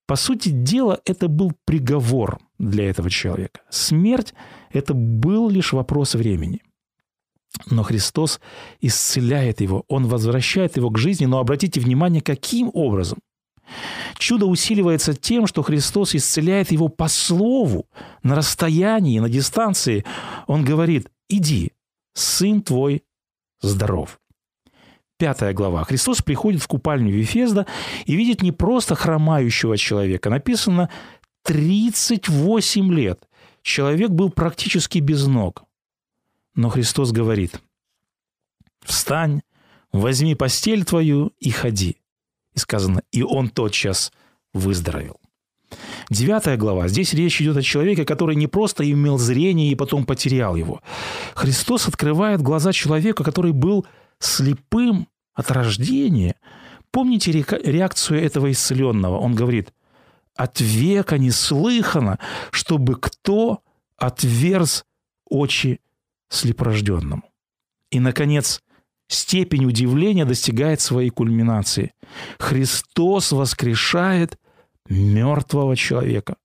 По 0.07 0.15
сути 0.15 0.49
дела, 0.49 0.99
это 1.05 1.27
был 1.27 1.53
приговор 1.65 2.39
для 2.57 2.89
этого 2.89 3.09
человека. 3.09 3.61
Смерть– 3.69 4.33
это 4.71 4.93
был 4.93 5.49
лишь 5.49 5.73
вопрос 5.73 6.15
времени. 6.15 6.61
Но 7.69 7.83
Христос 7.83 8.39
исцеляет 8.81 9.61
его, 9.61 9.83
Он 9.87 10.07
возвращает 10.07 10.75
его 10.77 10.89
к 10.89 10.97
жизни, 10.97 11.25
но 11.25 11.39
обратите 11.39 11.79
внимание, 11.79 12.21
каким 12.21 12.69
образом? 12.73 13.19
Чудо 14.17 14.45
усиливается 14.45 15.13
тем, 15.13 15.47
что 15.47 15.63
Христос 15.63 16.15
исцеляет 16.15 16.71
его 16.71 16.87
по 16.87 17.07
слову, 17.07 17.87
на 18.23 18.35
расстоянии, 18.35 19.19
на 19.19 19.29
дистанции. 19.29 20.05
Он 20.47 20.63
говорит, 20.63 21.09
иди, 21.29 21.71
сын 22.13 22.61
твой 22.61 23.03
здоров. 23.61 24.19
Пятая 25.17 25.53
глава. 25.53 25.85
Христос 25.85 26.21
приходит 26.21 26.61
в 26.61 26.67
купальню 26.67 27.11
Вифезда 27.11 27.65
и 28.05 28.15
видит 28.15 28.41
не 28.41 28.51
просто 28.51 28.95
хромающего 28.95 29.77
человека. 29.77 30.29
Написано 30.29 30.89
38 31.45 32.93
лет. 32.93 33.27
Человек 33.61 34.09
был 34.09 34.29
практически 34.31 34.97
без 34.97 35.25
ног. 35.27 35.63
Но 36.55 36.69
Христос 36.69 37.11
говорит, 37.11 37.61
встань, 38.81 39.41
возьми 39.91 40.33
постель 40.33 40.83
твою 40.83 41.33
и 41.39 41.51
ходи. 41.51 41.97
И 42.53 42.59
сказано, 42.59 43.01
и 43.11 43.21
он 43.21 43.49
тотчас 43.49 44.11
выздоровел. 44.53 45.19
Девятая 46.09 46.57
глава. 46.57 46.87
Здесь 46.87 47.13
речь 47.13 47.41
идет 47.41 47.57
о 47.57 47.61
человеке, 47.61 48.05
который 48.05 48.35
не 48.35 48.47
просто 48.47 48.89
имел 48.89 49.17
зрение 49.17 49.71
и 49.71 49.75
потом 49.75 50.05
потерял 50.05 50.55
его. 50.55 50.81
Христос 51.35 51.87
открывает 51.87 52.41
глаза 52.41 52.71
человека, 52.71 53.23
который 53.23 53.51
был 53.51 53.85
слепым 54.19 55.07
от 55.33 55.51
рождения. 55.51 56.35
Помните 56.91 57.31
реакцию 57.31 58.23
этого 58.23 58.51
исцеленного? 58.51 59.17
Он 59.17 59.35
говорит, 59.35 59.73
от 60.35 60.59
века 60.59 61.17
не 61.17 61.31
слыхано, 61.31 62.19
чтобы 62.51 62.95
кто 62.95 63.61
отверз 63.97 64.85
очи 65.25 65.79
слепорожденному. 66.29 67.23
И, 67.91 67.99
наконец, 67.99 68.61
степень 69.07 69.65
удивления 69.65 70.25
достигает 70.25 70.81
своей 70.81 71.09
кульминации. 71.09 71.93
Христос 72.39 73.31
воскрешает 73.31 74.37
мертвого 74.89 75.75
человека. 75.75 76.35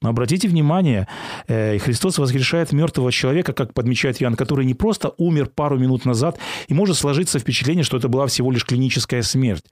Но 0.00 0.08
обратите 0.10 0.48
внимание, 0.48 1.06
э, 1.46 1.78
Христос 1.78 2.18
воскрешает 2.18 2.72
мертвого 2.72 3.12
человека, 3.12 3.52
как 3.52 3.74
подмечает 3.74 4.20
Иоанн, 4.22 4.34
который 4.34 4.64
не 4.64 4.74
просто 4.74 5.12
умер 5.16 5.50
пару 5.54 5.78
минут 5.78 6.04
назад, 6.04 6.38
и 6.68 6.74
может 6.74 6.96
сложиться 6.96 7.38
впечатление, 7.38 7.84
что 7.84 7.96
это 7.96 8.08
была 8.08 8.26
всего 8.26 8.50
лишь 8.50 8.64
клиническая 8.64 9.22
смерть. 9.22 9.64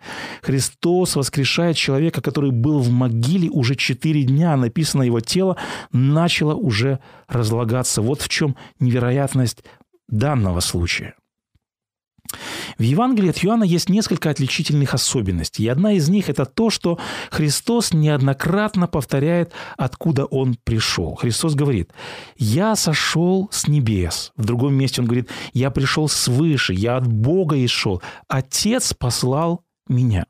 Христос 0.42 1.16
воскрешает 1.16 1.76
человека, 1.76 2.20
который 2.20 2.50
был 2.50 2.80
в 2.80 2.90
могиле 2.90 3.48
уже 3.50 3.74
четыре 3.74 4.22
дня. 4.22 4.56
Написано, 4.56 5.02
его 5.02 5.20
тело 5.20 5.56
начало 5.92 6.54
уже 6.54 7.00
разлагаться. 7.28 8.02
Вот 8.02 8.22
в 8.22 8.28
чем 8.28 8.56
невероятность 8.80 9.64
данного 10.08 10.60
случая. 10.60 11.14
В 12.78 12.82
Евангелии 12.82 13.30
от 13.30 13.44
Иоанна 13.44 13.64
есть 13.64 13.88
несколько 13.88 14.30
отличительных 14.30 14.94
особенностей. 14.94 15.64
И 15.64 15.68
одна 15.68 15.94
из 15.94 16.08
них– 16.08 16.28
это 16.30 16.44
то, 16.44 16.70
что 16.70 16.98
Христос 17.28 17.92
неоднократно 17.92 18.86
повторяет, 18.86 19.52
откуда 19.76 20.26
Он 20.26 20.56
пришел. 20.62 21.16
Христос 21.16 21.56
говорит, 21.56 21.90
«Я 22.36 22.76
сошел 22.76 23.48
с 23.50 23.66
небес». 23.66 24.32
В 24.36 24.44
другом 24.44 24.74
месте 24.74 25.00
Он 25.00 25.06
говорит, 25.06 25.28
«Я 25.52 25.72
пришел 25.72 26.08
свыше, 26.08 26.72
я 26.72 26.96
от 26.96 27.06
Бога 27.08 27.56
и 27.56 27.66
шел. 27.66 28.00
Отец 28.28 28.94
послал 28.94 29.64
меня». 29.88 30.26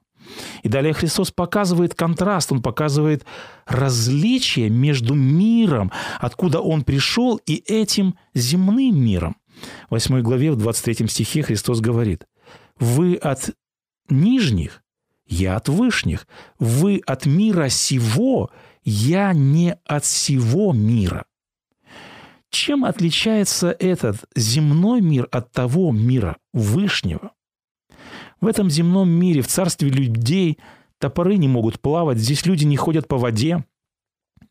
И 0.63 0.69
далее 0.69 0.95
Христос 0.95 1.31
показывает 1.31 1.95
контраст, 1.95 2.51
Он 2.51 2.63
показывает 2.63 3.27
различие 3.67 4.71
между 4.71 5.15
миром, 5.15 5.93
откуда 6.19 6.61
Он 6.61 6.83
пришел, 6.83 7.37
и 7.45 7.63
этим 7.67 8.15
земным 8.35 8.99
миром. 8.99 9.37
В 9.89 9.93
8 9.93 10.23
главе, 10.23 10.53
в 10.53 10.57
23 10.57 11.09
стихе 11.09 11.43
Христос 11.43 11.81
говорит, 11.81 12.25
«Вы 12.79 13.17
от 13.17 13.51
нижних, 14.09 14.83
я 15.27 15.57
от 15.57 15.69
вышних. 15.69 16.27
Вы 16.59 17.03
от 17.07 17.27
мира 17.27 17.69
сего, 17.69 18.51
я 18.85 19.33
не 19.33 19.77
от 19.85 20.05
всего 20.05 20.73
мира». 20.73 21.25
Чем 22.51 22.85
отличается 22.85 23.71
этот 23.71 24.25
земной 24.35 25.01
мир 25.01 25.29
от 25.31 25.53
того 25.53 25.93
мира 25.93 26.39
вышнего? 26.55 27.33
В 28.41 28.47
этом 28.47 28.71
земном 28.71 29.11
мире, 29.11 29.43
в 29.43 29.49
царстве 29.49 29.91
людей, 29.91 30.59
топоры 30.99 31.37
не 31.37 31.49
могут 31.49 31.81
плавать, 31.81 32.19
здесь 32.19 32.47
люди 32.47 32.65
не 32.65 32.77
ходят 32.77 33.07
по 33.07 33.19
воде, 33.19 33.65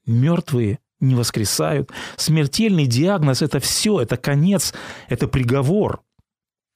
мертвые 0.06 0.80
не 1.00 1.16
воскресают. 1.16 1.92
Смертельный 2.18 2.86
диагноз– 2.86 3.42
это 3.44 3.60
все, 3.60 4.00
это 4.00 4.18
конец, 4.18 4.74
это 5.08 5.28
приговор. 5.28 6.02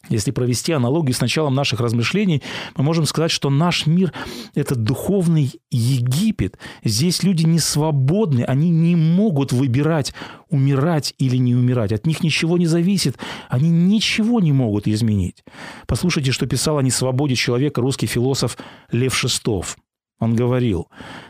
Если 0.10 0.32
провести 0.32 0.74
аналогию 0.74 1.14
с 1.14 1.22
началом 1.22 1.54
наших 1.54 1.80
размышлений, 1.80 2.42
мы 2.76 2.84
можем 2.84 3.06
сказать, 3.06 3.32
что 3.32 3.50
наш 3.50 3.86
мир– 3.86 4.12
это 4.56 4.76
духовный 4.76 5.54
Египет. 5.70 6.58
Здесь 6.84 7.24
люди 7.24 7.44
не 7.44 7.60
свободны, 7.60 8.44
они 8.44 8.72
не 8.72 8.96
могут 8.96 9.52
выбирать, 9.52 10.14
умирать 10.50 11.14
или 11.18 11.38
не 11.38 11.56
умирать. 11.56 11.92
От 11.92 12.08
них 12.08 12.24
ничего 12.24 12.58
не 12.58 12.66
зависит, 12.66 13.18
они 13.48 13.70
ничего 13.70 14.40
не 14.40 14.52
могут 14.52 14.88
изменить. 14.88 15.44
Послушайте, 15.88 16.32
что 16.32 16.48
писал 16.48 16.78
о 16.78 16.84
несвободе 16.84 17.36
человека 17.36 17.82
русский 17.82 18.08
философ 18.08 18.58
Лев 18.92 19.16
Шестов– 19.16 19.78
он 20.22 20.36
говорил, 20.36 20.88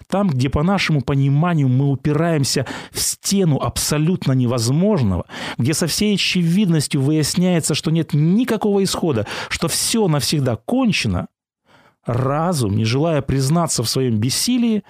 там, 0.07 0.29
где 0.29 0.49
по 0.49 0.63
нашему 0.63 1.01
пониманию 1.01 1.69
мы 1.69 1.89
упираемся 1.89 2.67
в 2.91 2.99
стену 2.99 3.57
абсолютно 3.57 4.33
невозможного, 4.33 5.25
где 5.57 5.73
со 5.73 5.87
всей 5.87 6.15
очевидностью 6.15 7.01
выясняется, 7.01 7.73
что 7.73 7.89
нет 7.89 8.09
никакого 8.13 8.83
исхода, 8.83 9.25
что 9.47 9.69
все 9.69 10.09
навсегда 10.09 10.57
кончено, 10.57 11.27
разум, 12.05 12.75
не 12.75 12.83
желая 12.83 13.21
признаться 13.21 13.81
в 13.81 13.89
своем 13.89 14.17
бессилии, 14.17 14.83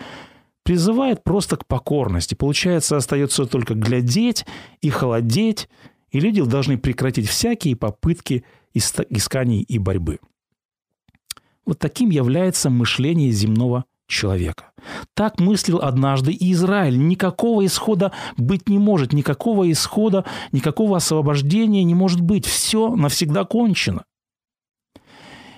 призывает 0.64 1.24
просто 1.24 1.58
к 1.58 1.68
покорности. 1.68 2.34
Получается, 2.34 2.98
остается 2.98 3.46
только 3.46 3.76
глядеть 3.76 4.48
и 4.82 4.90
холодеть, 4.90 5.70
и 6.10 6.20
люди 6.20 6.42
должны 6.42 6.80
прекратить 6.80 7.30
всякие 7.30 7.76
попытки 7.76 8.44
исканий 8.74 9.62
и 9.62 9.78
борьбы. 9.78 10.18
Вот 11.68 11.78
таким 11.78 12.10
является 12.10 12.72
мышление 12.72 13.32
земного 13.32 13.86
человека. 14.12 14.72
Так 15.16 15.40
мыслил 15.40 15.80
однажды 15.80 16.32
и 16.32 16.52
Израиль. 16.54 16.98
Никакого 16.98 17.66
исхода 17.66 18.12
быть 18.38 18.70
не 18.70 18.78
может, 18.78 19.14
никакого 19.14 19.72
исхода, 19.72 20.26
никакого 20.52 20.98
освобождения 20.98 21.84
не 21.84 21.96
может 21.96 22.22
быть. 22.22 22.46
Все 22.46 22.96
навсегда 22.96 23.46
кончено. 23.46 24.04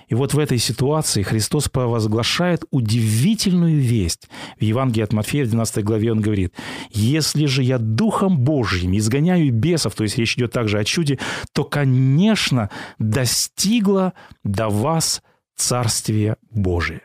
И 0.08 0.14
вот 0.14 0.34
в 0.34 0.38
этой 0.38 0.58
ситуации 0.58 1.22
Христос 1.22 1.68
провозглашает 1.68 2.64
удивительную 2.70 3.80
весть. 3.80 4.28
В 4.58 4.62
Евангелии 4.62 5.04
от 5.04 5.12
Матфея 5.12 5.44
в 5.44 5.48
12 5.48 5.82
главе 5.82 6.12
он 6.12 6.20
говорит, 6.20 6.54
«Если 6.90 7.46
же 7.46 7.62
я 7.62 7.78
Духом 7.78 8.38
Божьим 8.38 8.96
изгоняю 8.96 9.52
бесов, 9.52 9.94
то 9.94 10.04
есть 10.04 10.18
речь 10.18 10.36
идет 10.36 10.52
также 10.52 10.78
о 10.78 10.84
чуде, 10.84 11.18
то, 11.52 11.64
конечно, 11.64 12.70
достигло 12.98 14.12
до 14.42 14.68
вас 14.68 15.22
Царствие 15.56 16.36
Божие». 16.50 17.02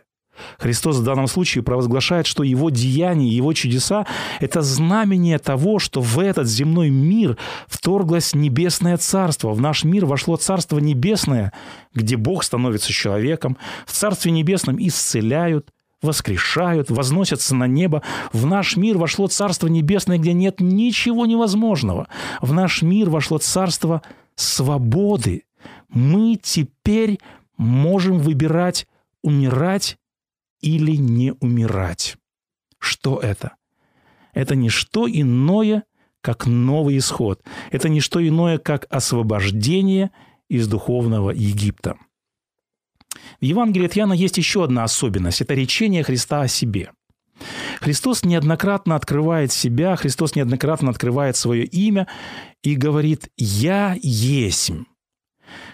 Христос 0.58 0.98
в 0.98 1.04
данном 1.04 1.28
случае 1.28 1.64
провозглашает, 1.64 2.28
что 2.28 2.44
его 2.44 2.70
деяния, 2.70 3.30
его 3.30 3.54
чудеса– 3.54 4.06
это 4.40 4.62
знамение 4.62 5.40
того, 5.40 5.80
что 5.80 6.02
в 6.02 6.20
этот 6.20 6.48
земной 6.48 6.90
мир 6.90 7.38
вторглось 7.68 8.34
небесное 8.34 8.98
царство. 8.98 9.54
В 9.54 9.62
наш 9.62 9.84
мир 9.84 10.06
вошло 10.06 10.38
царство 10.38 10.80
небесное, 10.80 11.54
где 11.94 12.18
Бог 12.18 12.44
становится 12.44 12.92
человеком. 12.92 13.58
В 13.86 13.92
царстве 13.92 14.32
небесном 14.32 14.78
исцеляют, 14.80 15.70
воскрешают, 16.02 16.90
возносятся 16.90 17.56
на 17.56 17.68
небо. 17.68 18.02
В 18.32 18.46
наш 18.46 18.78
мир 18.78 18.98
вошло 18.98 19.28
Царство 19.28 19.68
Небесное, 19.68 20.18
где 20.18 20.34
нет 20.34 20.60
ничего 20.60 21.26
невозможного. 21.26 22.08
В 22.42 22.54
наш 22.54 22.82
мир 22.82 23.10
вошло 23.10 23.38
Царство 23.38 24.02
свободы. 24.36 25.44
Мы 25.90 26.40
теперь 26.42 27.20
можем 27.58 28.20
выбирать 28.20 28.88
умирать 29.22 29.98
или 30.62 30.96
не 30.96 31.34
умирать. 31.40 32.18
Что 32.80 33.20
это? 33.20 33.56
Это 34.34 34.56
не 34.56 34.70
что 34.70 35.10
иное, 35.10 35.84
как 36.22 36.46
новый 36.46 36.98
исход. 36.98 37.42
Это 37.72 37.90
не 37.90 38.02
что 38.02 38.26
иное, 38.26 38.58
как 38.58 38.86
освобождение 38.90 40.12
из 40.50 40.68
духовного 40.68 41.32
Египта. 41.32 41.98
В 43.42 43.44
Евангелии 43.44 43.86
от 43.86 43.94
Яна 43.94 44.14
есть 44.14 44.38
еще 44.38 44.64
одна 44.64 44.84
особенность– 44.84 45.42
это 45.42 45.54
речение 45.54 46.04
Христа 46.04 46.42
о 46.42 46.48
себе. 46.48 46.92
Христос 47.80 48.26
неоднократно 48.26 48.96
открывает 48.96 49.52
себя, 49.52 49.96
Христос 49.96 50.36
неоднократно 50.36 50.90
открывает 50.90 51.38
свое 51.38 51.66
имя 51.66 52.08
и 52.64 52.76
говорит 52.76 53.30
«Я 53.38 53.96
есмь». 54.02 54.84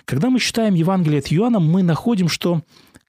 Когда 0.05 0.29
мы 0.29 0.39
читаем 0.39 0.75
Евангелие 0.75 1.19
от 1.19 1.33
Иоанна, 1.33 1.59
мы 1.59 1.81
находим, 1.81 2.29
что 2.29 2.61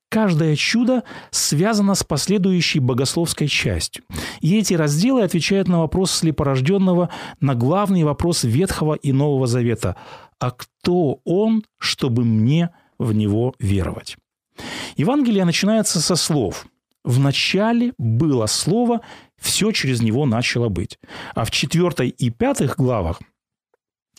Каждое 0.09 0.55
чудо 0.55 1.03
связано 1.31 1.95
с 1.95 2.05
последующей 2.05 2.79
богословской 2.79 3.49
частью. 3.49 4.05
И 4.41 4.57
эти 4.57 4.75
разделы 4.75 5.23
отвечают 5.23 5.69
на 5.69 5.81
вопрос 5.81 6.13
слепорожденного, 6.13 7.11
на 7.41 7.55
главный 7.55 8.05
вопрос 8.05 8.45
Ветхого 8.45 8.95
и 8.95 9.13
Нового 9.13 9.47
Завета. 9.47 9.97
А 10.39 10.53
кто 10.53 11.21
он, 11.25 11.65
чтобы 11.79 12.25
мне 12.25 12.71
в 12.99 13.13
него 13.13 13.55
веровать? 13.59 14.17
Евангелие 14.97 15.45
начинается 15.45 16.01
со 16.01 16.17
слов 16.17 16.67
В 17.05 17.19
начале 17.19 17.93
было 17.99 18.47
Слово, 18.47 19.01
все 19.39 19.73
через 19.73 20.01
него 20.01 20.25
начало 20.25 20.69
быть. 20.69 20.99
А 21.35 21.45
в 21.45 21.51
четвертой 21.51 22.09
и 22.09 22.31
пятых 22.31 22.77
главах 22.77 23.21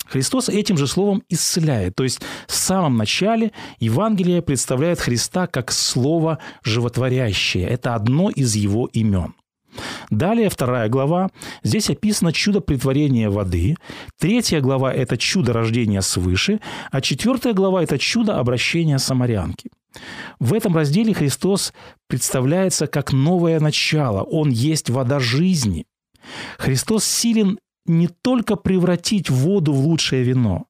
Христос 0.06 0.50
этим 0.50 0.78
же 0.78 0.88
словом 0.88 1.24
исцеляет. 1.30 1.96
То 1.96 2.04
есть 2.04 2.22
в 2.48 2.56
самом 2.56 2.98
начале 2.98 3.52
Евангелие 3.80 4.42
представляет 4.42 5.00
Христа 5.00 5.48
как 5.48 5.72
слово 5.72 6.40
животворящее. 6.64 7.68
Это 7.68 7.96
одно 7.96 8.30
из 8.30 8.56
его 8.56 8.88
имен. 8.94 9.34
Далее 10.10 10.50
вторая 10.50 10.90
глава. 10.90 11.30
Здесь 11.64 11.90
описано 11.90 12.34
чудо 12.34 12.62
притворения 12.62 13.30
воды. 13.30 13.76
Третья 14.20 14.62
глава– 14.62 14.94
это 14.94 15.18
чудо 15.18 15.54
рождения 15.54 16.02
свыше. 16.02 16.60
А 16.92 17.02
четвертая 17.02 17.54
глава– 17.54 17.84
это 17.84 18.00
чудо 18.00 18.40
обращения 18.40 18.98
самарянки. 18.98 19.70
В 20.40 20.54
этом 20.54 20.76
разделе 20.76 21.14
Христос 21.14 21.74
представляется 22.08 22.88
как 22.88 23.12
новое 23.12 23.60
начало. 23.60 24.22
Он 24.24 24.50
есть 24.50 24.90
вода 24.90 25.20
жизни. 25.20 25.86
Христос 26.58 27.06
силен 27.06 27.60
не 27.88 28.08
только 28.08 28.56
превратить 28.56 29.30
воду 29.30 29.74
в 29.74 29.80
лучшее 29.80 30.24
вино. 30.24 30.66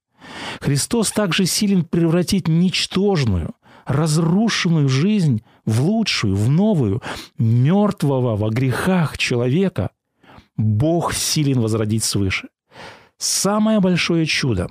Христос 0.59 1.11
также 1.11 1.45
силен 1.45 1.85
превратить 1.85 2.47
ничтожную, 2.47 3.51
разрушенную 3.85 4.89
жизнь 4.89 5.43
в 5.65 5.81
лучшую, 5.81 6.35
в 6.35 6.49
новую, 6.49 7.01
мертвого 7.37 8.35
во 8.35 8.49
грехах 8.49 9.17
человека. 9.17 9.91
Бог 10.57 11.13
силен 11.13 11.61
возродить 11.61 12.03
свыше. 12.03 12.49
Самое 13.17 13.79
большое 13.79 14.25
чудо, 14.25 14.69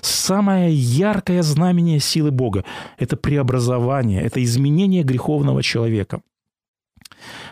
самое 0.00 0.72
яркое 0.72 1.42
знамение 1.42 2.00
силы 2.00 2.30
Бога– 2.30 2.64
это 2.98 3.16
преобразование, 3.16 4.22
это 4.22 4.42
изменение 4.42 5.02
греховного 5.02 5.62
человека– 5.62 6.20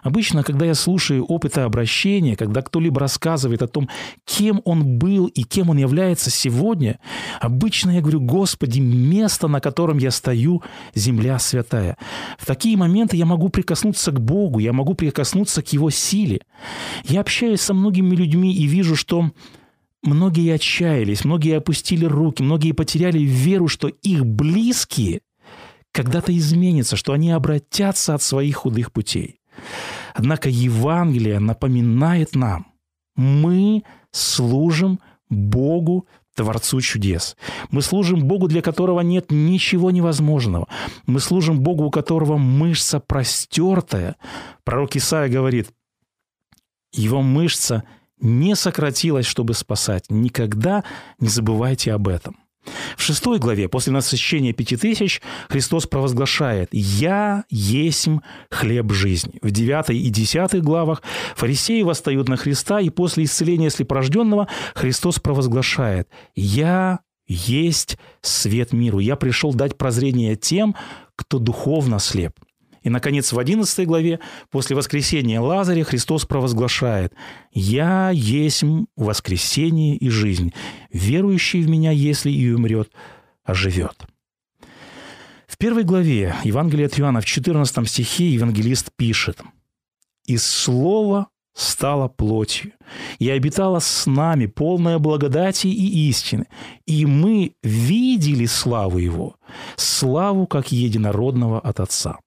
Обычно, 0.02 0.42
когда 0.42 0.66
я 0.66 0.74
слушаю 0.74 1.24
опыты 1.24 1.62
обращения, 1.62 2.36
когда 2.36 2.62
кто-либо 2.62 3.00
рассказывает 3.00 3.62
о 3.62 3.68
том, 3.68 3.88
кем 4.24 4.62
он 4.64 4.98
был 4.98 5.26
и 5.26 5.42
кем 5.42 5.70
он 5.70 5.78
является 5.78 6.30
сегодня, 6.30 6.98
обычно 7.40 7.90
я 7.90 8.00
говорю, 8.00 8.20
Господи, 8.20 8.80
место, 8.80 9.48
на 9.48 9.60
котором 9.60 9.98
я 9.98 10.10
стою, 10.10 10.62
земля 10.94 11.38
святая. 11.38 11.96
В 12.38 12.46
такие 12.46 12.76
моменты 12.76 13.16
я 13.16 13.26
могу 13.26 13.48
прикоснуться 13.48 14.12
к 14.12 14.20
Богу, 14.20 14.58
я 14.58 14.72
могу 14.72 14.94
прикоснуться 14.94 15.62
к 15.62 15.72
Его 15.72 15.90
силе. 15.90 16.40
Я 17.04 17.20
общаюсь 17.20 17.60
со 17.60 17.74
многими 17.74 18.14
людьми 18.14 18.54
и 18.54 18.66
вижу, 18.66 18.96
что 18.96 19.30
многие 20.02 20.54
отчаялись, 20.54 21.24
многие 21.24 21.56
опустили 21.56 22.04
руки, 22.04 22.42
многие 22.42 22.72
потеряли 22.72 23.18
веру, 23.18 23.68
что 23.68 23.88
их 23.88 24.24
близкие 24.24 25.20
когда-то 25.92 26.36
изменятся, 26.36 26.94
что 26.96 27.12
они 27.12 27.30
обратятся 27.30 28.14
от 28.14 28.22
своих 28.22 28.56
худых 28.56 28.92
путей. 28.92 29.35
Однако 30.14 30.48
Евангелие 30.48 31.38
напоминает 31.38 32.34
нам, 32.34 32.66
мы 33.16 33.82
служим 34.10 35.00
Богу, 35.28 36.06
Творцу 36.36 36.80
чудес. 36.82 37.36
Мы 37.70 37.80
служим 37.80 38.22
Богу, 38.28 38.46
для 38.46 38.60
которого 38.60 39.00
нет 39.00 39.30
ничего 39.30 39.90
невозможного. 39.90 40.68
Мы 41.06 41.18
служим 41.20 41.60
Богу, 41.60 41.84
у 41.84 41.90
которого 41.90 42.36
мышца 42.36 43.00
простертая. 43.00 44.16
Пророк 44.62 44.96
Исаия 44.96 45.30
говорит, 45.30 45.70
его 46.92 47.22
мышца 47.22 47.84
не 48.20 48.54
сократилась, 48.54 49.26
чтобы 49.26 49.54
спасать. 49.54 50.04
Никогда 50.10 50.84
не 51.18 51.28
забывайте 51.28 51.92
об 51.92 52.06
этом. 52.06 52.36
В 52.96 53.02
шестой 53.02 53.38
главе, 53.38 53.68
после 53.68 53.92
насыщения 53.92 54.52
пяти 54.52 54.76
тысяч, 54.76 55.20
Христос 55.48 55.86
провозглашает 55.86 56.68
«Я 56.72 57.44
есмь 57.50 58.18
хлеб 58.50 58.92
жизни». 58.92 59.38
В 59.42 59.50
девятой 59.50 59.98
и 59.98 60.08
десятой 60.10 60.60
главах 60.60 61.02
фарисеи 61.34 61.82
восстают 61.82 62.28
на 62.28 62.36
Христа, 62.36 62.80
и 62.80 62.90
после 62.90 63.24
исцеления 63.24 63.70
слепорожденного 63.70 64.48
Христос 64.74 65.18
провозглашает 65.18 66.08
«Я 66.34 67.00
есть 67.26 67.98
свет 68.20 68.72
миру. 68.72 68.98
Я 68.98 69.16
пришел 69.16 69.52
дать 69.52 69.76
прозрение 69.76 70.36
тем, 70.36 70.74
кто 71.16 71.38
духовно 71.38 71.98
слеп». 71.98 72.32
И, 72.86 72.88
наконец, 72.88 73.32
в 73.32 73.38
11 73.40 73.84
главе, 73.84 74.20
после 74.48 74.76
воскресения 74.76 75.40
Лазаря, 75.40 75.82
Христос 75.82 76.24
провозглашает 76.24 77.12
«Я 77.50 78.10
есть 78.10 78.62
воскресение 78.94 79.96
и 79.96 80.08
жизнь. 80.08 80.54
Верующий 80.92 81.62
в 81.62 81.68
Меня, 81.68 81.90
если 81.90 82.30
и 82.30 82.48
умрет, 82.48 82.92
оживет». 83.42 84.06
В 85.48 85.58
первой 85.58 85.82
главе 85.82 86.36
Евангелия 86.44 86.86
от 86.86 87.00
Иоанна 87.00 87.20
в 87.20 87.24
14 87.24 87.88
стихе 87.88 88.30
евангелист 88.30 88.92
пишет 88.96 89.40
«И 90.24 90.36
Слово 90.36 91.26
стало 91.56 92.06
плотью, 92.06 92.70
и 93.18 93.28
обитала 93.28 93.80
с 93.80 94.06
нами 94.06 94.46
полная 94.46 95.00
благодати 95.00 95.66
и 95.66 96.08
истины, 96.08 96.46
и 96.86 97.04
мы 97.04 97.54
видели 97.64 98.46
славу 98.46 98.98
Его, 98.98 99.34
славу 99.74 100.46
как 100.46 100.70
единородного 100.70 101.58
от 101.58 101.80
Отца» 101.80 102.20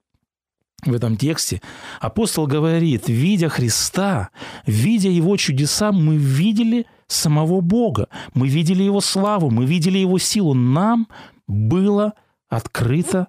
в 0.86 0.94
этом 0.94 1.18
тексте 1.18 1.62
апостол 2.00 2.48
говорит, 2.48 3.08
видя 3.08 3.50
Христа, 3.50 4.30
видя 4.66 5.10
Его 5.10 5.38
чудеса, 5.38 5.92
мы 5.92 6.16
видели 6.18 6.86
самого 7.08 7.62
Бога, 7.62 8.08
мы 8.34 8.48
видели 8.48 8.84
Его 8.84 9.02
славу, 9.02 9.50
мы 9.50 9.66
видели 9.66 9.98
Его 9.98 10.20
силу. 10.20 10.54
Нам 10.54 11.08
было 11.48 12.14
открыто 12.48 13.28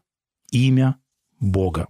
имя 0.50 0.96
Бога. 1.40 1.88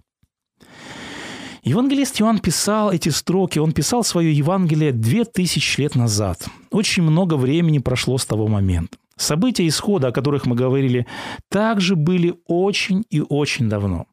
Евангелист 1.63 2.19
Иоанн 2.21 2.39
писал 2.39 2.91
эти 2.91 3.09
строки, 3.09 3.59
он 3.59 3.71
писал 3.71 4.03
свое 4.03 4.35
Евангелие 4.35 4.91
две 4.91 5.25
тысячи 5.25 5.79
лет 5.81 5.95
назад. 5.95 6.47
Очень 6.71 7.03
много 7.03 7.35
времени 7.35 7.77
прошло 7.77 8.17
с 8.17 8.25
того 8.25 8.47
момента. 8.47 8.97
События 9.15 9.67
исхода, 9.67 10.07
о 10.07 10.11
которых 10.11 10.47
мы 10.47 10.55
говорили, 10.55 11.05
также 11.49 11.95
были 11.95 12.33
очень 12.47 13.03
и 13.11 13.21
очень 13.21 13.69
давно. 13.69 14.07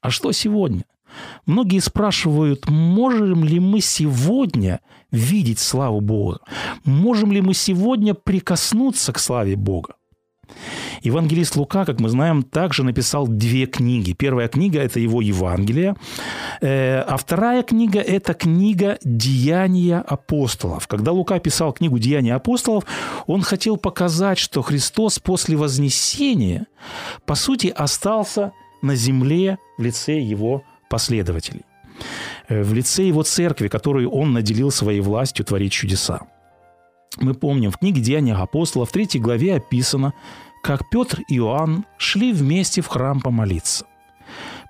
А 0.00 0.10
что 0.10 0.32
сегодня? 0.32 0.84
Многие 1.46 1.80
спрашивают, 1.80 2.68
можем 2.68 3.44
ли 3.44 3.60
мы 3.60 3.80
сегодня 3.80 4.80
видеть 5.10 5.58
славу 5.58 6.00
Бога? 6.00 6.40
Можем 6.84 7.32
ли 7.32 7.40
мы 7.40 7.54
сегодня 7.54 8.14
прикоснуться 8.14 9.12
к 9.12 9.18
славе 9.18 9.56
Бога? 9.56 9.94
Евангелист 11.02 11.56
Лука, 11.56 11.84
как 11.84 11.98
мы 11.98 12.08
знаем, 12.08 12.42
также 12.42 12.84
написал 12.84 13.26
две 13.26 13.66
книги. 13.66 14.12
Первая 14.12 14.48
книга– 14.48 14.80
это 14.82 15.00
его 15.00 15.20
Евангелие, 15.20 15.96
э, 16.60 17.00
а 17.00 17.16
вторая 17.16 17.62
книга– 17.62 18.00
это 18.00 18.34
книга 18.34 18.98
«Деяния 19.02 19.98
апостолов». 19.98 20.86
Когда 20.86 21.12
Лука 21.12 21.38
писал 21.40 21.72
книгу 21.72 21.98
«Деяния 21.98 22.34
апостолов», 22.34 22.84
он 23.26 23.42
хотел 23.42 23.76
показать, 23.76 24.38
что 24.38 24.62
Христос 24.62 25.18
после 25.18 25.56
Вознесения, 25.56 26.66
по 27.26 27.34
сути, 27.34 27.66
остался 27.66 28.52
на 28.82 28.94
земле 28.94 29.58
в 29.78 29.82
лице 29.82 30.18
его 30.18 30.62
последователей, 30.90 31.64
э, 32.48 32.62
в 32.62 32.74
лице 32.74 33.04
его 33.04 33.22
церкви, 33.22 33.68
которую 33.68 34.10
он 34.10 34.32
наделил 34.32 34.70
своей 34.70 35.00
властью 35.00 35.44
творить 35.44 35.72
чудеса. 35.72 36.20
Мы 37.20 37.34
помним, 37.34 37.70
в 37.70 37.78
книге 37.78 38.00
«Деяния 38.00 38.34
апостолов» 38.34 38.88
в 38.88 38.92
третьей 38.92 39.20
главе 39.20 39.56
описано, 39.56 40.14
как 40.62 40.88
Петр 40.90 41.20
и 41.28 41.36
Иоанн 41.36 41.84
шли 41.98 42.32
вместе 42.32 42.80
в 42.80 42.88
храм 42.88 43.20
помолиться. 43.20 43.86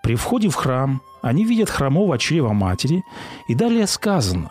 При 0.03 0.17
входе 0.17 0.49
в 0.49 0.55
храм 0.55 1.01
они 1.23 1.45
видят 1.45 1.71
хромого 1.71 2.19
чрева 2.19 2.53
матери, 2.53 3.05
и 3.49 3.55
далее 3.55 3.87
сказано 3.87 4.51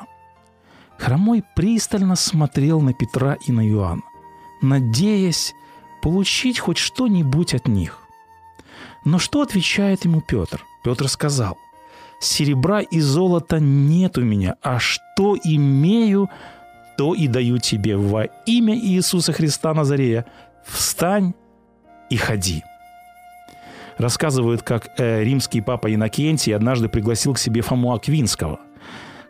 «Хромой 0.97 1.43
пристально 1.55 2.15
смотрел 2.15 2.79
на 2.79 2.93
Петра 2.93 3.35
и 3.45 3.51
на 3.51 3.67
Иоанна, 3.67 4.03
надеясь 4.61 5.53
получить 6.01 6.59
хоть 6.59 6.77
что-нибудь 6.77 7.53
от 7.53 7.67
них. 7.67 8.00
Но 9.03 9.17
что 9.17 9.41
отвечает 9.41 10.05
ему 10.05 10.21
Петр? 10.21 10.63
Петр 10.83 11.07
сказал, 11.07 11.57
«Серебра 12.19 12.81
и 12.81 12.99
золота 12.99 13.59
нет 13.59 14.17
у 14.17 14.21
меня, 14.21 14.55
а 14.61 14.79
что 14.79 15.35
имею, 15.43 16.29
то 16.97 17.15
и 17.15 17.27
даю 17.27 17.57
тебе 17.57 17.97
во 17.97 18.25
имя 18.45 18.75
Иисуса 18.75 19.33
Христа 19.33 19.73
Назарея. 19.73 20.25
Встань 20.65 21.33
и 22.09 22.17
ходи». 22.17 22.63
Рассказывают, 23.97 24.61
как 24.61 24.89
э, 24.99 25.23
римский 25.23 25.61
папа 25.61 25.93
Иннокентий 25.93 26.55
однажды 26.55 26.89
пригласил 26.89 27.33
к 27.33 27.39
себе 27.39 27.61
Фому 27.61 27.93
Аквинского. 27.93 28.59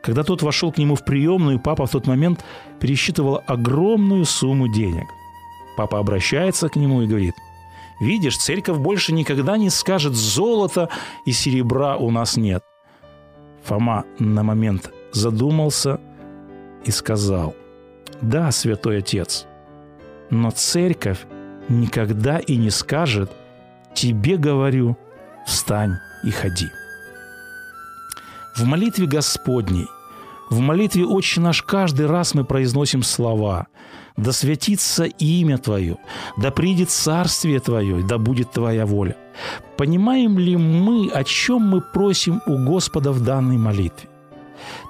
Когда 0.02 0.24
тот 0.24 0.42
вошел 0.42 0.72
к 0.72 0.78
нему 0.78 0.96
в 0.96 1.06
приемную, 1.06 1.60
папа 1.60 1.86
в 1.86 1.92
тот 1.92 2.08
момент 2.08 2.44
пересчитывал 2.80 3.42
огромную 3.48 4.26
сумму 4.26 4.68
денег. 4.68 5.08
Папа 5.78 6.00
обращается 6.00 6.70
к 6.70 6.76
нему 6.76 7.02
и 7.04 7.08
говорит– 7.08 7.36
Видишь, 8.02 8.38
церковь 8.38 8.80
больше 8.80 9.14
никогда 9.14 9.58
не 9.58 9.70
скажет 9.70 10.16
«золота 10.16 10.90
и 11.24 11.32
серебра 11.32 11.98
у 11.98 12.10
нас 12.10 12.36
нет». 12.36 12.64
Фома 13.64 14.06
на 14.18 14.42
момент 14.42 14.92
задумался 15.12 16.02
и 16.84 16.90
сказал 16.90 17.56
«Да, 18.20 18.52
святой 18.52 18.98
отец, 18.98 19.46
но 20.32 20.50
церковь 20.50 21.20
никогда 21.70 22.40
и 22.40 22.58
не 22.58 22.72
скажет 22.72 23.32
«тебе 23.94 24.36
говорю, 24.36 24.98
встань 25.46 25.98
и 26.24 26.32
ходи». 26.32 26.70
В 28.58 28.64
молитве 28.66 29.06
Господней, 29.06 29.86
в 30.52 30.60
молитве 30.60 31.06
«Отче 31.06 31.40
наш» 31.40 31.64
каждый 31.64 32.08
раз 32.08 32.34
мы 32.34 32.44
произносим 32.44 33.04
слова 33.04 33.68
«Да 34.18 34.34
святится 34.34 35.06
имя 35.06 35.58
Твое, 35.58 35.98
да 36.38 36.52
придет 36.52 36.90
царствие 36.90 37.62
Твое, 37.62 38.04
да 38.04 38.18
будет 38.18 38.52
Твоя 38.52 38.86
воля». 38.86 39.16
Понимаем 39.78 40.38
ли 40.38 40.58
мы, 40.58 41.10
о 41.10 41.24
чем 41.24 41.62
мы 41.62 41.80
просим 41.80 42.42
у 42.46 42.58
Господа 42.66 43.14
в 43.14 43.24
данной 43.24 43.58
молитве? 43.58 44.10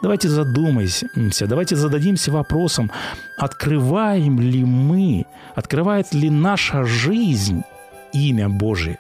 Давайте 0.01 0.29
задумаемся, 0.29 1.45
давайте 1.47 1.75
зададимся 1.75 2.31
вопросом, 2.31 2.91
открываем 3.37 4.39
ли 4.39 4.65
мы, 4.65 5.25
открывает 5.53 6.11
ли 6.11 6.31
наша 6.31 6.85
жизнь 6.85 7.61
имя 8.13 8.49
Божие? 8.49 8.97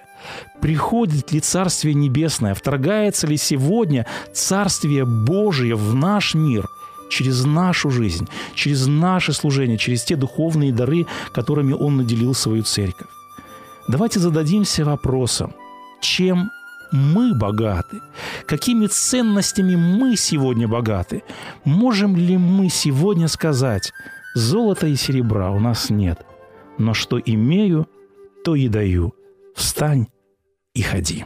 Приходит 0.61 1.31
ли 1.31 1.39
Царствие 1.39 1.93
Небесное? 1.95 2.53
Вторгается 2.53 3.27
ли 3.27 3.37
сегодня 3.37 4.05
Царствие 4.33 5.05
Божие 5.05 5.75
в 5.75 5.95
наш 5.95 6.35
мир 6.35 6.67
через 7.09 7.45
нашу 7.45 7.89
жизнь, 7.89 8.27
через 8.55 8.87
наше 8.87 9.33
служение, 9.33 9.77
через 9.77 10.03
те 10.03 10.15
духовные 10.15 10.71
дары, 10.71 11.05
которыми 11.33 11.73
Он 11.73 11.97
наделил 11.97 12.33
свою 12.33 12.63
церковь? 12.63 13.07
Давайте 13.87 14.19
зададимся 14.19 14.85
вопросом, 14.85 15.53
чем 16.01 16.51
мы 16.91 17.33
богаты? 17.33 18.01
Какими 18.45 18.87
ценностями 18.87 19.75
мы 19.75 20.15
сегодня 20.15 20.67
богаты? 20.67 21.23
Можем 21.63 22.15
ли 22.15 22.37
мы 22.37 22.69
сегодня 22.69 23.27
сказать, 23.27 23.91
золота 24.35 24.87
и 24.87 24.95
серебра 24.95 25.51
у 25.51 25.59
нас 25.59 25.89
нет, 25.89 26.19
но 26.77 26.93
что 26.93 27.19
имею, 27.19 27.87
то 28.43 28.55
и 28.55 28.67
даю. 28.67 29.13
Встань 29.55 30.07
и 30.73 30.81
ходи. 30.81 31.25